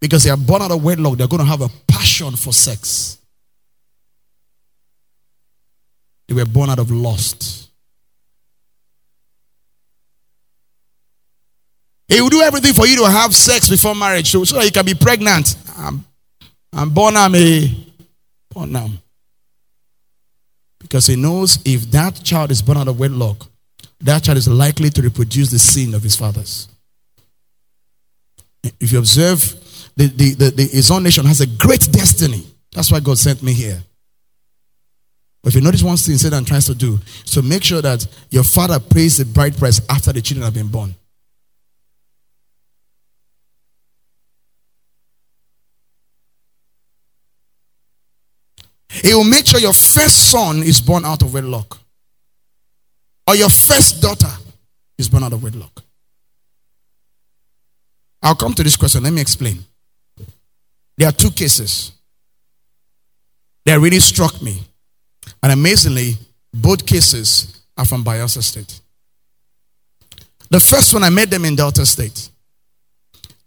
Because 0.01 0.23
they 0.23 0.31
are 0.31 0.37
born 0.37 0.63
out 0.63 0.71
of 0.71 0.83
wedlock, 0.83 1.19
they're 1.19 1.27
going 1.27 1.41
to 1.41 1.45
have 1.45 1.61
a 1.61 1.69
passion 1.87 2.35
for 2.35 2.53
sex. 2.53 3.19
They 6.27 6.33
were 6.33 6.45
born 6.45 6.71
out 6.71 6.79
of 6.79 6.89
lust. 6.89 7.62
He 12.13 12.21
will 12.21 12.29
do 12.29 12.41
everything 12.41 12.75
for 12.75 12.85
you 12.85 12.97
to 12.97 13.09
have 13.09 13.35
sex 13.35 13.67
before 13.67 13.95
marriage 13.95 14.29
so, 14.29 14.43
so 14.43 14.57
that 14.57 14.65
you 14.65 14.71
can 14.71 14.85
be 14.85 14.93
pregnant. 14.93 15.55
I'm, 15.75 16.05
I'm 16.71 16.91
born, 16.91 17.17
I'm 17.17 17.33
a 17.33 17.75
born 18.51 18.71
now. 18.71 18.87
Because 20.79 21.07
he 21.07 21.15
knows 21.15 21.57
if 21.65 21.89
that 21.89 22.23
child 22.23 22.51
is 22.51 22.61
born 22.61 22.77
out 22.77 22.87
of 22.87 22.99
wedlock, 22.99 23.47
that 24.01 24.21
child 24.23 24.37
is 24.37 24.47
likely 24.47 24.91
to 24.91 25.01
reproduce 25.01 25.49
the 25.49 25.57
sin 25.57 25.95
of 25.95 26.03
his 26.03 26.15
fathers. 26.15 26.67
If 28.79 28.91
you 28.91 28.99
observe, 28.99 29.41
the, 29.95 30.05
the, 30.05 30.33
the, 30.35 30.49
the, 30.51 30.63
his 30.65 30.91
own 30.91 31.01
nation 31.01 31.25
has 31.25 31.41
a 31.41 31.47
great 31.47 31.87
destiny. 31.91 32.43
That's 32.73 32.91
why 32.91 32.99
God 32.99 33.17
sent 33.17 33.41
me 33.41 33.53
here. 33.53 33.81
But 35.41 35.49
if 35.49 35.55
you 35.55 35.61
notice 35.61 35.81
one 35.81 35.97
thing 35.97 36.17
Satan 36.17 36.45
tries 36.45 36.67
to 36.67 36.75
do, 36.75 36.99
so 37.25 37.41
make 37.41 37.63
sure 37.63 37.81
that 37.81 38.05
your 38.29 38.43
father 38.43 38.79
pays 38.79 39.17
the 39.17 39.25
bride 39.25 39.57
price 39.57 39.81
after 39.89 40.13
the 40.13 40.21
children 40.21 40.45
have 40.45 40.53
been 40.53 40.67
born. 40.67 40.93
He 49.03 49.13
will 49.13 49.25
make 49.25 49.45
sure 49.45 49.59
your 49.59 49.73
first 49.73 50.31
son 50.31 50.63
is 50.63 50.79
born 50.79 51.03
out 51.03 51.21
of 51.21 51.33
wedlock. 51.33 51.77
Or 53.27 53.35
your 53.35 53.49
first 53.49 54.01
daughter 54.01 54.31
is 54.97 55.09
born 55.09 55.23
out 55.23 55.33
of 55.33 55.43
wedlock. 55.43 55.83
I'll 58.21 58.35
come 58.35 58.53
to 58.53 58.63
this 58.63 58.77
question. 58.77 59.03
Let 59.03 59.11
me 59.11 59.21
explain. 59.21 59.59
There 60.97 61.09
are 61.09 61.11
two 61.11 61.31
cases 61.31 61.91
that 63.65 63.79
really 63.79 63.99
struck 63.99 64.41
me. 64.41 64.61
And 65.41 65.51
amazingly, 65.51 66.13
both 66.53 66.85
cases 66.85 67.61
are 67.77 67.85
from 67.85 68.05
Bayelsa 68.05 68.41
State. 68.41 68.79
The 70.49 70.61
first 70.61 70.93
one, 70.93 71.03
I 71.03 71.09
met 71.09 71.29
them 71.29 71.43
in 71.43 71.57
Delta 71.57 71.85
State. 71.85 72.29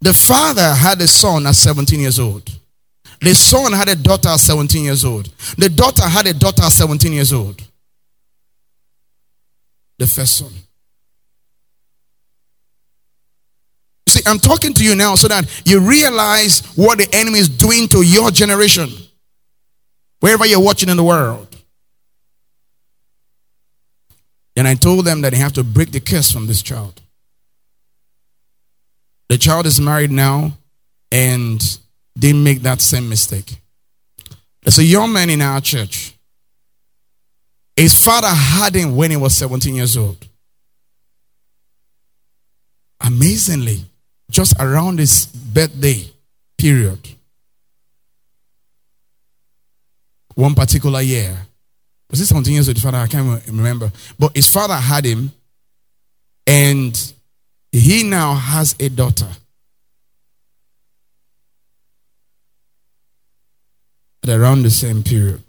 The 0.01 0.13
father 0.13 0.73
had 0.75 1.01
a 1.01 1.07
son 1.07 1.47
at 1.47 1.55
17 1.55 1.99
years 1.99 2.19
old. 2.19 2.47
The 3.19 3.33
son 3.33 3.73
had 3.73 3.89
a 3.89 3.95
daughter 3.95 4.37
17 4.37 4.83
years 4.83 5.03
old. 5.03 5.27
The 5.57 5.69
daughter 5.69 6.03
had 6.03 6.27
a 6.27 6.33
daughter 6.33 6.63
17 6.63 7.11
years 7.11 7.33
old. 7.33 7.61
The 9.97 10.05
first 10.05 10.37
son. 10.37 10.51
See, 14.07 14.21
I'm 14.25 14.37
talking 14.39 14.73
to 14.73 14.83
you 14.83 14.95
now 14.95 15.15
so 15.15 15.27
that 15.27 15.45
you 15.65 15.79
realize 15.79 16.61
what 16.75 16.99
the 16.99 17.09
enemy 17.11 17.39
is 17.39 17.49
doing 17.49 17.87
to 17.89 18.03
your 18.03 18.31
generation, 18.31 18.89
wherever 20.19 20.45
you're 20.45 20.61
watching 20.61 20.89
in 20.89 20.97
the 20.97 21.03
world. 21.03 21.47
Then 24.55 24.65
I 24.65 24.75
told 24.75 25.05
them 25.05 25.21
that 25.21 25.31
they 25.31 25.37
have 25.37 25.53
to 25.53 25.63
break 25.63 25.91
the 25.91 25.99
curse 25.99 26.31
from 26.31 26.47
this 26.47 26.61
child. 26.61 27.01
The 29.29 29.37
child 29.37 29.65
is 29.65 29.79
married 29.79 30.11
now, 30.11 30.53
and 31.11 31.61
didn't 32.17 32.43
make 32.43 32.61
that 32.61 32.81
same 32.81 33.07
mistake. 33.09 33.59
There's 34.63 34.79
a 34.79 34.83
young 34.83 35.13
man 35.13 35.29
in 35.29 35.41
our 35.41 35.61
church. 35.61 36.13
His 37.75 37.93
father 38.03 38.27
had 38.27 38.75
him 38.75 38.95
when 38.95 39.11
he 39.11 39.17
was 39.17 39.35
17 39.35 39.75
years 39.75 39.95
old. 39.95 40.17
Amazingly, 42.99 43.85
just 44.31 44.55
around 44.59 44.99
his 44.99 45.27
birthday 45.27 46.03
period, 46.57 46.99
one 50.33 50.55
particular 50.55 51.01
year, 51.01 51.37
was 52.09 52.19
it 52.19 52.25
17 52.25 52.53
years 52.53 52.67
old? 52.67 52.77
His 52.77 52.83
father, 52.83 52.97
I 52.97 53.07
can't 53.07 53.45
remember. 53.47 53.91
But 54.17 54.35
his 54.35 54.47
father 54.47 54.75
had 54.75 55.05
him, 55.05 55.31
and 56.47 57.13
he 57.71 58.03
now 58.03 58.33
has 58.33 58.75
a 58.79 58.89
daughter. 58.89 59.29
At 64.29 64.39
around 64.39 64.63
the 64.63 64.69
same 64.69 65.03
period. 65.03 65.41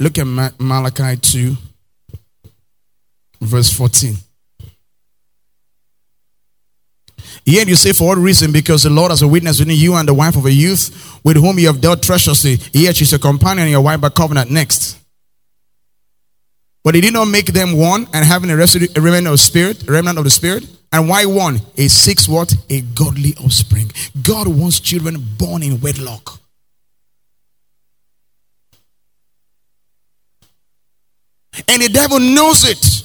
Look 0.00 0.18
at 0.18 0.26
Malachi 0.58 1.16
2, 1.16 1.56
verse 3.40 3.72
14. 3.72 4.16
Yet 7.44 7.68
you 7.68 7.76
say, 7.76 7.92
For 7.92 8.08
what 8.08 8.18
reason? 8.18 8.52
Because 8.52 8.82
the 8.82 8.90
Lord 8.90 9.10
has 9.10 9.22
a 9.22 9.28
witness 9.28 9.58
between 9.58 9.78
you 9.78 9.94
and 9.94 10.08
the 10.08 10.14
wife 10.14 10.36
of 10.36 10.46
a 10.46 10.52
youth 10.52 11.20
with 11.24 11.36
whom 11.36 11.58
you 11.58 11.68
have 11.68 11.80
dealt 11.80 12.02
treacherously. 12.02 12.58
Yet 12.72 12.96
she's 12.96 13.12
a 13.12 13.18
companion, 13.18 13.68
your 13.68 13.80
wife 13.80 14.00
by 14.00 14.08
covenant. 14.08 14.50
Next. 14.50 15.01
But 16.84 16.94
he 16.96 17.00
did 17.00 17.12
not 17.12 17.26
make 17.26 17.46
them 17.46 17.76
one 17.76 18.08
and 18.12 18.24
having 18.24 18.50
a, 18.50 18.56
residue, 18.56 18.88
a 18.96 19.00
remnant 19.00 19.28
of 19.28 19.40
spirit, 19.40 19.88
a 19.88 19.92
remnant 19.92 20.18
of 20.18 20.24
the 20.24 20.30
spirit. 20.30 20.66
And 20.90 21.08
why 21.08 21.24
one? 21.26 21.60
A 21.78 21.88
six 21.88 22.28
what? 22.28 22.52
A 22.68 22.80
godly 22.80 23.34
offspring. 23.42 23.90
God 24.22 24.48
wants 24.48 24.80
children 24.80 25.16
born 25.38 25.62
in 25.62 25.80
wedlock. 25.80 26.40
And 31.68 31.82
the 31.82 31.88
devil 31.88 32.18
knows 32.18 32.64
it. 32.64 33.02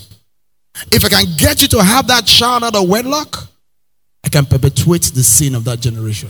If 0.92 1.06
I 1.06 1.10
can 1.10 1.26
get 1.38 1.62
you 1.62 1.68
to 1.70 1.84
have 1.84 2.08
that 2.08 2.26
child 2.26 2.63
out 2.63 2.76
of 2.76 2.88
wedlock, 2.88 3.48
I 4.24 4.30
can 4.30 4.46
perpetuate 4.46 5.04
the 5.04 5.24
sin 5.24 5.56
of 5.56 5.63
that 5.66 5.80
generation. 5.80 6.30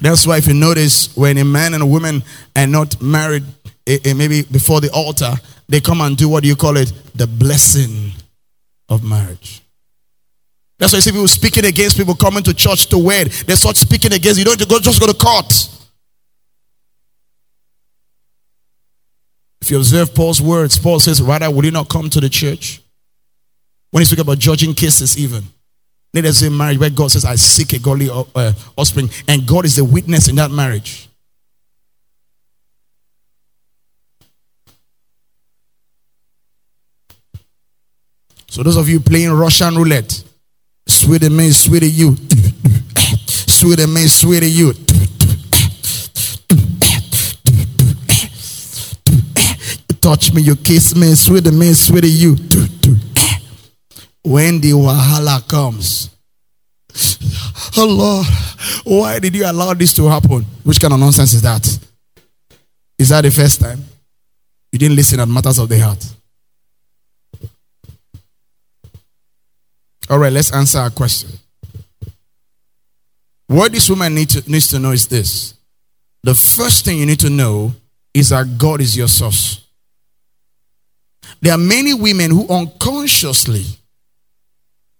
That's 0.00 0.26
why 0.26 0.38
if 0.38 0.46
you 0.46 0.54
notice 0.54 1.14
when 1.16 1.36
a 1.38 1.44
man 1.44 1.74
and 1.74 1.82
a 1.82 1.86
woman 1.86 2.22
are 2.56 2.66
not 2.66 3.00
married, 3.02 3.44
eh, 3.86 3.98
eh, 4.04 4.14
maybe 4.14 4.42
before 4.42 4.80
the 4.80 4.90
altar, 4.92 5.32
they 5.68 5.80
come 5.80 6.00
and 6.00 6.16
do 6.16 6.28
what 6.28 6.44
you 6.44 6.56
call 6.56 6.76
it? 6.76 6.92
The 7.14 7.26
blessing 7.26 8.12
of 8.88 9.04
marriage. 9.04 9.62
That's 10.78 10.94
why 10.94 10.96
you 10.96 11.02
see 11.02 11.10
people 11.12 11.28
speaking 11.28 11.66
against 11.66 11.98
people 11.98 12.14
coming 12.14 12.42
to 12.44 12.54
church 12.54 12.86
to 12.86 12.98
wed. 12.98 13.28
They 13.28 13.54
start 13.54 13.76
speaking 13.76 14.14
against 14.14 14.38
you. 14.38 14.46
Don't 14.46 14.68
go, 14.68 14.78
just 14.78 14.98
go 14.98 15.06
to 15.06 15.14
court. 15.14 15.52
If 19.60 19.70
you 19.70 19.76
observe 19.76 20.14
Paul's 20.14 20.40
words, 20.40 20.78
Paul 20.78 21.00
says, 21.00 21.20
Rather, 21.20 21.50
would 21.50 21.66
you 21.66 21.70
not 21.70 21.90
come 21.90 22.08
to 22.08 22.20
the 22.20 22.30
church? 22.30 22.80
When 23.90 24.00
he 24.00 24.06
speaks 24.06 24.22
about 24.22 24.38
judging 24.38 24.72
cases, 24.72 25.18
even. 25.18 25.44
Let 26.12 26.24
us 26.24 26.38
say 26.38 26.48
marriage 26.48 26.78
where 26.78 26.90
God 26.90 27.10
says, 27.12 27.24
I 27.24 27.36
seek 27.36 27.72
a 27.72 27.78
godly 27.78 28.08
uh, 28.10 28.52
offspring, 28.76 29.10
and 29.28 29.46
God 29.46 29.64
is 29.64 29.76
the 29.76 29.84
witness 29.84 30.28
in 30.28 30.36
that 30.36 30.50
marriage. 30.50 31.08
So, 38.48 38.64
those 38.64 38.76
of 38.76 38.88
you 38.88 38.98
playing 38.98 39.30
Russian 39.30 39.76
roulette, 39.76 40.24
sweetie 40.88 41.28
me, 41.28 41.50
sweetie 41.52 41.90
you, 41.90 42.16
sweetie 42.96 43.86
me, 43.86 44.08
sweetie 44.08 44.50
you. 44.50 44.72
touch 50.00 50.32
me, 50.32 50.42
you 50.42 50.56
kiss 50.56 50.96
me, 50.96 51.14
sweetie 51.14 51.52
me, 51.52 51.72
sweetie 51.72 52.08
you. 52.08 52.79
When 54.22 54.60
the 54.60 54.72
wahala 54.72 55.46
comes, 55.48 56.10
oh 57.76 57.86
Lord, 57.86 58.26
why 58.84 59.18
did 59.18 59.34
you 59.34 59.46
allow 59.46 59.74
this 59.74 59.92
to 59.94 60.08
happen? 60.08 60.44
Which 60.64 60.80
kind 60.80 60.92
of 60.92 61.00
nonsense 61.00 61.32
is 61.32 61.42
that? 61.42 61.66
Is 62.98 63.08
that 63.08 63.22
the 63.22 63.30
first 63.30 63.60
time? 63.60 63.82
You 64.72 64.78
didn't 64.78 64.96
listen 64.96 65.20
at 65.20 65.28
matters 65.28 65.58
of 65.58 65.68
the 65.68 65.78
heart. 65.78 66.04
All 70.08 70.18
right, 70.18 70.32
let's 70.32 70.52
answer 70.52 70.78
our 70.78 70.90
question. 70.90 71.30
What 73.46 73.72
this 73.72 73.88
woman 73.88 74.14
need 74.14 74.30
to, 74.30 74.50
needs 74.50 74.68
to 74.68 74.78
know 74.78 74.90
is 74.90 75.06
this. 75.06 75.54
The 76.22 76.34
first 76.34 76.84
thing 76.84 76.98
you 76.98 77.06
need 77.06 77.20
to 77.20 77.30
know 77.30 77.72
is 78.12 78.28
that 78.28 78.58
God 78.58 78.80
is 78.80 78.96
your 78.96 79.08
source. 79.08 79.66
There 81.40 81.52
are 81.52 81.58
many 81.58 81.94
women 81.94 82.30
who 82.30 82.46
unconsciously, 82.48 83.64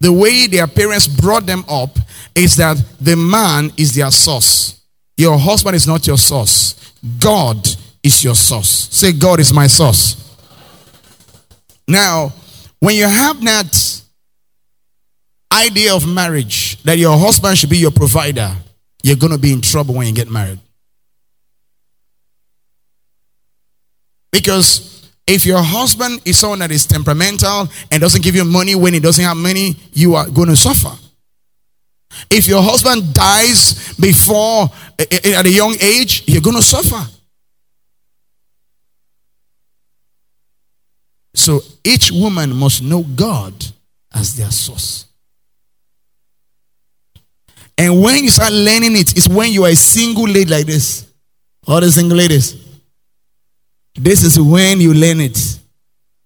the 0.01 0.13
way 0.13 0.47
their 0.47 0.67
parents 0.67 1.07
brought 1.07 1.47
them 1.47 1.65
up 1.69 1.99
is 2.35 2.57
that 2.57 2.83
the 3.01 3.17
man 3.17 3.71
is 3.77 3.95
their 3.95 4.11
source. 4.11 4.81
Your 5.17 5.39
husband 5.39 5.77
is 5.77 5.87
not 5.87 6.07
your 6.07 6.17
source. 6.17 6.93
God 7.19 7.69
is 8.03 8.25
your 8.25 8.35
source. 8.35 8.89
Say, 8.91 9.13
God 9.13 9.41
is 9.41 9.53
my 9.53 9.67
source. 9.67 10.17
Now, 11.87 12.33
when 12.79 12.95
you 12.95 13.05
have 13.07 13.43
that 13.45 14.03
idea 15.53 15.95
of 15.95 16.09
marriage, 16.09 16.83
that 16.85 16.97
your 16.97 17.19
husband 17.19 17.59
should 17.59 17.69
be 17.69 17.79
your 17.79 17.91
provider, 17.91 18.57
you're 19.03 19.17
going 19.17 19.33
to 19.33 19.39
be 19.39 19.53
in 19.53 19.61
trouble 19.61 19.95
when 19.95 20.07
you 20.07 20.15
get 20.15 20.31
married. 20.31 20.61
Because 24.33 24.90
if 25.31 25.47
your 25.47 25.63
husband 25.63 26.21
is 26.25 26.41
someone 26.41 26.59
that 26.59 26.73
is 26.73 26.85
temperamental 26.87 27.69
and 27.93 28.01
doesn't 28.01 28.23
give 28.23 28.35
you 28.35 28.45
money 28.45 28.75
when 28.75 28.95
he 28.95 28.99
doesn't 28.99 29.25
have 29.25 29.37
money, 29.37 29.77
you 29.93 30.17
are 30.17 30.29
going 30.29 30.49
to 30.49 30.57
suffer. 30.57 30.91
If 32.29 32.49
your 32.49 32.61
husband 32.61 33.15
dies 33.15 33.95
before 33.95 34.69
eh, 34.99 35.05
eh, 35.09 35.19
eh, 35.25 35.39
at 35.39 35.47
a 35.47 35.51
young 35.51 35.77
age, 35.81 36.25
you're 36.27 36.43
going 36.43 36.57
to 36.57 36.63
suffer. 36.63 37.09
So 41.33 41.61
each 41.85 42.11
woman 42.11 42.53
must 42.57 42.83
know 42.83 43.05
God 43.05 43.55
as 44.13 44.37
their 44.37 44.51
source. 44.51 45.07
And 47.79 48.03
when 48.03 48.25
you 48.25 48.31
start 48.31 48.53
learning 48.53 48.97
it, 48.97 49.17
it's 49.17 49.29
when 49.29 49.53
you 49.53 49.65
are 49.65 49.71
a 49.71 49.77
single 49.77 50.25
lady 50.27 50.51
like 50.51 50.67
this. 50.67 51.07
All 51.69 51.81
the 51.81 51.91
single 51.93 52.19
ladies. 52.19 52.70
This 53.95 54.23
is 54.23 54.41
when 54.41 54.81
you 54.81 54.95
learn 54.95 55.21
it. 55.21 55.39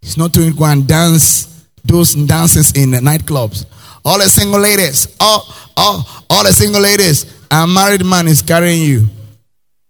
It's 0.03 0.17
not 0.17 0.35
to 0.35 0.53
go 0.53 0.65
and 0.65 0.87
dance 0.87 1.67
those 1.85 2.15
dances 2.15 2.73
in 2.73 2.91
the 2.91 2.99
nightclubs. 2.99 3.67
All 4.05 4.19
the 4.19 4.29
single 4.29 4.61
ladies, 4.61 5.17
all, 5.19 5.47
all, 5.77 6.07
all 6.29 6.45
the 6.45 6.53
single 6.53 6.81
ladies, 6.81 7.25
a 7.51 7.67
married 7.67 8.05
man 8.05 8.29
is 8.29 8.43
carrying 8.43 8.83
you. 8.83 9.07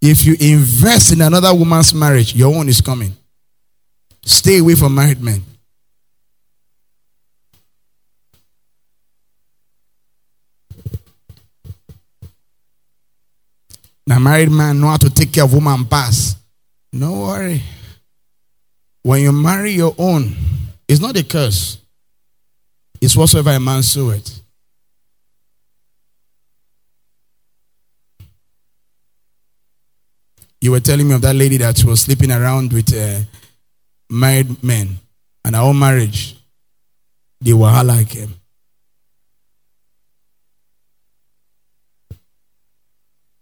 If 0.00 0.24
you 0.24 0.36
invest 0.38 1.12
in 1.12 1.20
another 1.20 1.54
woman's 1.54 1.94
marriage, 1.94 2.34
your 2.34 2.54
own 2.54 2.68
is 2.68 2.80
coming. 2.80 3.16
Stay 4.24 4.58
away 4.58 4.74
from 4.74 4.94
married 4.94 5.20
men. 5.20 5.42
Now, 14.06 14.18
married 14.18 14.50
man 14.50 14.80
know 14.80 14.88
how 14.88 14.98
to 14.98 15.10
take 15.10 15.32
care 15.32 15.44
of 15.44 15.54
woman 15.54 15.86
pass. 15.86 16.36
No 16.94 17.10
worry. 17.22 17.60
When 19.02 19.20
you 19.20 19.32
marry 19.32 19.72
your 19.72 19.96
own, 19.98 20.32
it's 20.86 21.00
not 21.00 21.16
a 21.16 21.24
curse. 21.24 21.78
It's 23.00 23.16
whatsoever 23.16 23.50
a 23.50 23.58
man 23.58 23.82
soweth. 23.82 24.40
You 30.60 30.70
were 30.70 30.78
telling 30.78 31.08
me 31.08 31.14
of 31.16 31.22
that 31.22 31.34
lady 31.34 31.56
that 31.56 31.82
was 31.82 32.02
sleeping 32.02 32.30
around 32.30 32.72
with 32.72 32.94
uh, 32.94 33.22
married 34.08 34.62
men, 34.62 34.98
and 35.44 35.56
own 35.56 35.76
marriage, 35.76 36.36
the 37.40 37.50
wahala 37.50 38.08
came. 38.08 38.34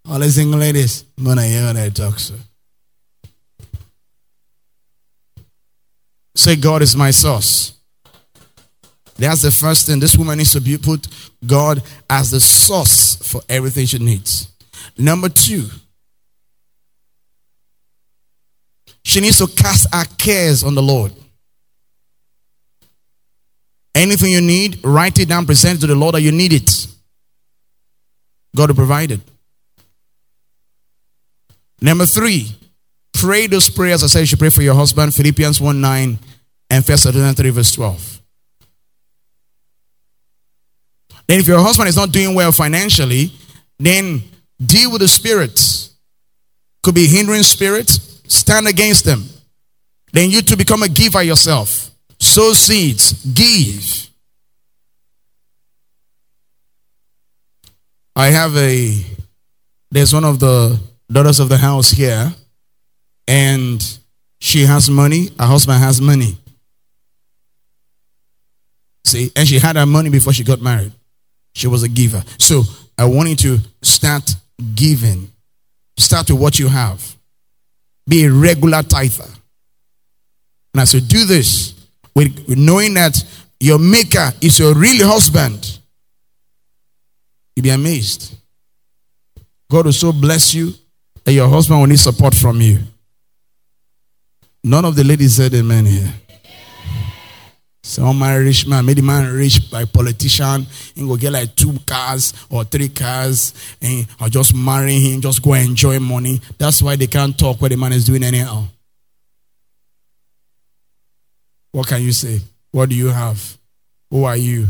All 0.08 0.18
the 0.18 0.30
single 0.30 0.58
ladies, 0.58 1.04
gonna 1.22 1.44
hear 1.44 1.66
when 1.66 1.76
I 1.76 1.90
talk, 1.90 2.18
sir. 2.18 2.34
Say, 6.34 6.56
God 6.56 6.82
is 6.82 6.96
my 6.96 7.10
source. 7.10 7.74
That's 9.16 9.42
the 9.42 9.50
first 9.50 9.86
thing. 9.86 10.00
This 10.00 10.16
woman 10.16 10.38
needs 10.38 10.52
to 10.52 10.60
be 10.60 10.78
put 10.78 11.06
God 11.46 11.82
as 12.08 12.30
the 12.30 12.40
source 12.40 13.16
for 13.16 13.42
everything 13.48 13.86
she 13.86 13.98
needs. 13.98 14.48
Number 14.96 15.28
two, 15.28 15.68
she 19.04 19.20
needs 19.20 19.38
to 19.38 19.46
cast 19.46 19.94
her 19.94 20.04
cares 20.16 20.64
on 20.64 20.74
the 20.74 20.82
Lord. 20.82 21.12
Anything 23.94 24.32
you 24.32 24.40
need, 24.40 24.80
write 24.82 25.18
it 25.18 25.28
down, 25.28 25.44
present 25.44 25.78
it 25.78 25.80
to 25.82 25.86
the 25.86 25.94
Lord 25.94 26.14
that 26.14 26.22
you 26.22 26.32
need 26.32 26.52
it. 26.52 26.86
God 28.56 28.70
will 28.70 28.76
provide 28.76 29.10
it. 29.12 29.20
Number 31.80 32.06
three, 32.06 32.54
Pray 33.22 33.46
those 33.46 33.70
prayers 33.70 34.02
I 34.02 34.08
said 34.08 34.20
you 34.20 34.26
should 34.26 34.40
pray 34.40 34.50
for 34.50 34.62
your 34.62 34.74
husband, 34.74 35.14
Philippians 35.14 35.60
1 35.60 35.80
9 35.80 36.18
and 36.70 36.82
1 36.82 36.82
Thessalonians 36.84 37.36
3 37.36 37.50
verse 37.50 37.70
12. 37.70 38.20
Then 41.28 41.38
if 41.38 41.46
your 41.46 41.60
husband 41.60 41.88
is 41.88 41.96
not 41.96 42.10
doing 42.10 42.34
well 42.34 42.50
financially, 42.50 43.30
then 43.78 44.24
deal 44.60 44.90
with 44.90 45.02
the 45.02 45.06
spirits. 45.06 45.94
Could 46.82 46.96
be 46.96 47.06
hindering 47.06 47.44
spirits, 47.44 48.20
stand 48.26 48.66
against 48.66 49.04
them. 49.04 49.22
Then 50.12 50.28
you 50.30 50.42
to 50.42 50.56
become 50.56 50.82
a 50.82 50.88
giver 50.88 51.22
yourself. 51.22 51.92
Sow 52.18 52.52
seeds, 52.54 53.24
give. 53.24 54.08
I 58.16 58.26
have 58.30 58.56
a, 58.56 59.06
there's 59.92 60.12
one 60.12 60.24
of 60.24 60.40
the 60.40 60.80
daughters 61.08 61.38
of 61.38 61.48
the 61.48 61.58
house 61.58 61.92
here 61.92 62.34
and 63.32 63.98
she 64.42 64.66
has 64.66 64.90
money, 64.90 65.30
her 65.38 65.46
husband 65.46 65.78
has 65.78 66.02
money. 66.02 66.36
See, 69.06 69.32
and 69.34 69.48
she 69.48 69.58
had 69.58 69.76
her 69.76 69.86
money 69.86 70.10
before 70.10 70.34
she 70.34 70.44
got 70.44 70.60
married. 70.60 70.92
She 71.54 71.66
was 71.66 71.82
a 71.82 71.88
giver. 71.88 72.22
So 72.36 72.62
I 72.98 73.06
want 73.06 73.30
you 73.30 73.36
to 73.36 73.58
start 73.80 74.28
giving. 74.74 75.30
Start 75.96 76.28
with 76.28 76.40
what 76.40 76.58
you 76.58 76.68
have. 76.68 77.16
Be 78.06 78.26
a 78.26 78.30
regular 78.30 78.82
tither. 78.82 79.30
And 80.74 80.82
I 80.82 80.84
said, 80.84 81.08
do 81.08 81.24
this 81.24 81.72
with, 82.14 82.44
with 82.46 82.58
knowing 82.58 82.92
that 82.94 83.16
your 83.60 83.78
maker 83.78 84.30
is 84.42 84.58
your 84.58 84.74
real 84.74 85.06
husband. 85.08 85.78
You'll 87.56 87.64
be 87.64 87.70
amazed. 87.70 88.34
God 89.70 89.86
will 89.86 89.92
so 89.94 90.12
bless 90.12 90.52
you 90.52 90.74
that 91.24 91.32
your 91.32 91.48
husband 91.48 91.80
will 91.80 91.86
need 91.86 91.98
support 91.98 92.34
from 92.34 92.60
you. 92.60 92.80
None 94.64 94.84
of 94.84 94.94
the 94.94 95.02
ladies 95.02 95.36
said 95.36 95.54
amen 95.54 95.86
here. 95.86 96.12
Some 97.82 98.20
marry 98.20 98.44
rich 98.44 98.64
man, 98.66 98.86
maybe 98.86 99.02
man 99.02 99.34
rich 99.34 99.68
by 99.70 99.84
politician, 99.84 100.66
and 100.96 101.08
go 101.08 101.16
get 101.16 101.32
like 101.32 101.54
two 101.56 101.76
cars 101.84 102.32
or 102.48 102.62
three 102.62 102.88
cars, 102.88 103.52
and 103.82 104.06
or 104.20 104.28
just 104.28 104.54
marry 104.54 104.94
him, 104.94 105.20
just 105.20 105.42
go 105.42 105.54
enjoy 105.54 105.98
money. 105.98 106.40
That's 106.58 106.80
why 106.80 106.94
they 106.94 107.08
can't 107.08 107.36
talk 107.36 107.60
what 107.60 107.72
the 107.72 107.76
man 107.76 107.92
is 107.92 108.04
doing 108.04 108.22
anyhow. 108.22 108.64
What 111.72 111.88
can 111.88 112.02
you 112.02 112.12
say? 112.12 112.40
What 112.70 112.88
do 112.88 112.94
you 112.94 113.08
have? 113.08 113.58
Who 114.10 114.24
are 114.24 114.36
you? 114.36 114.68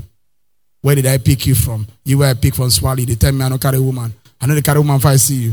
Where 0.81 0.95
did 0.95 1.07
I 1.07 1.19
pick 1.19 1.47
you 1.47 1.55
from? 1.55 1.87
You 2.05 2.19
were 2.19 2.35
picked 2.35 2.57
from 2.57 2.69
Swali. 2.69 3.05
They 3.07 3.15
tell 3.15 3.33
me 3.33 3.45
I 3.45 3.49
don't 3.51 3.61
carry 3.61 3.79
woman. 3.79 4.15
I 4.41 4.47
know 4.47 4.55
they 4.55 4.63
carry 4.63 4.79
woman 4.79 4.97
if 4.97 5.05
I 5.07 5.17
see 5.17 5.35
you. 5.35 5.53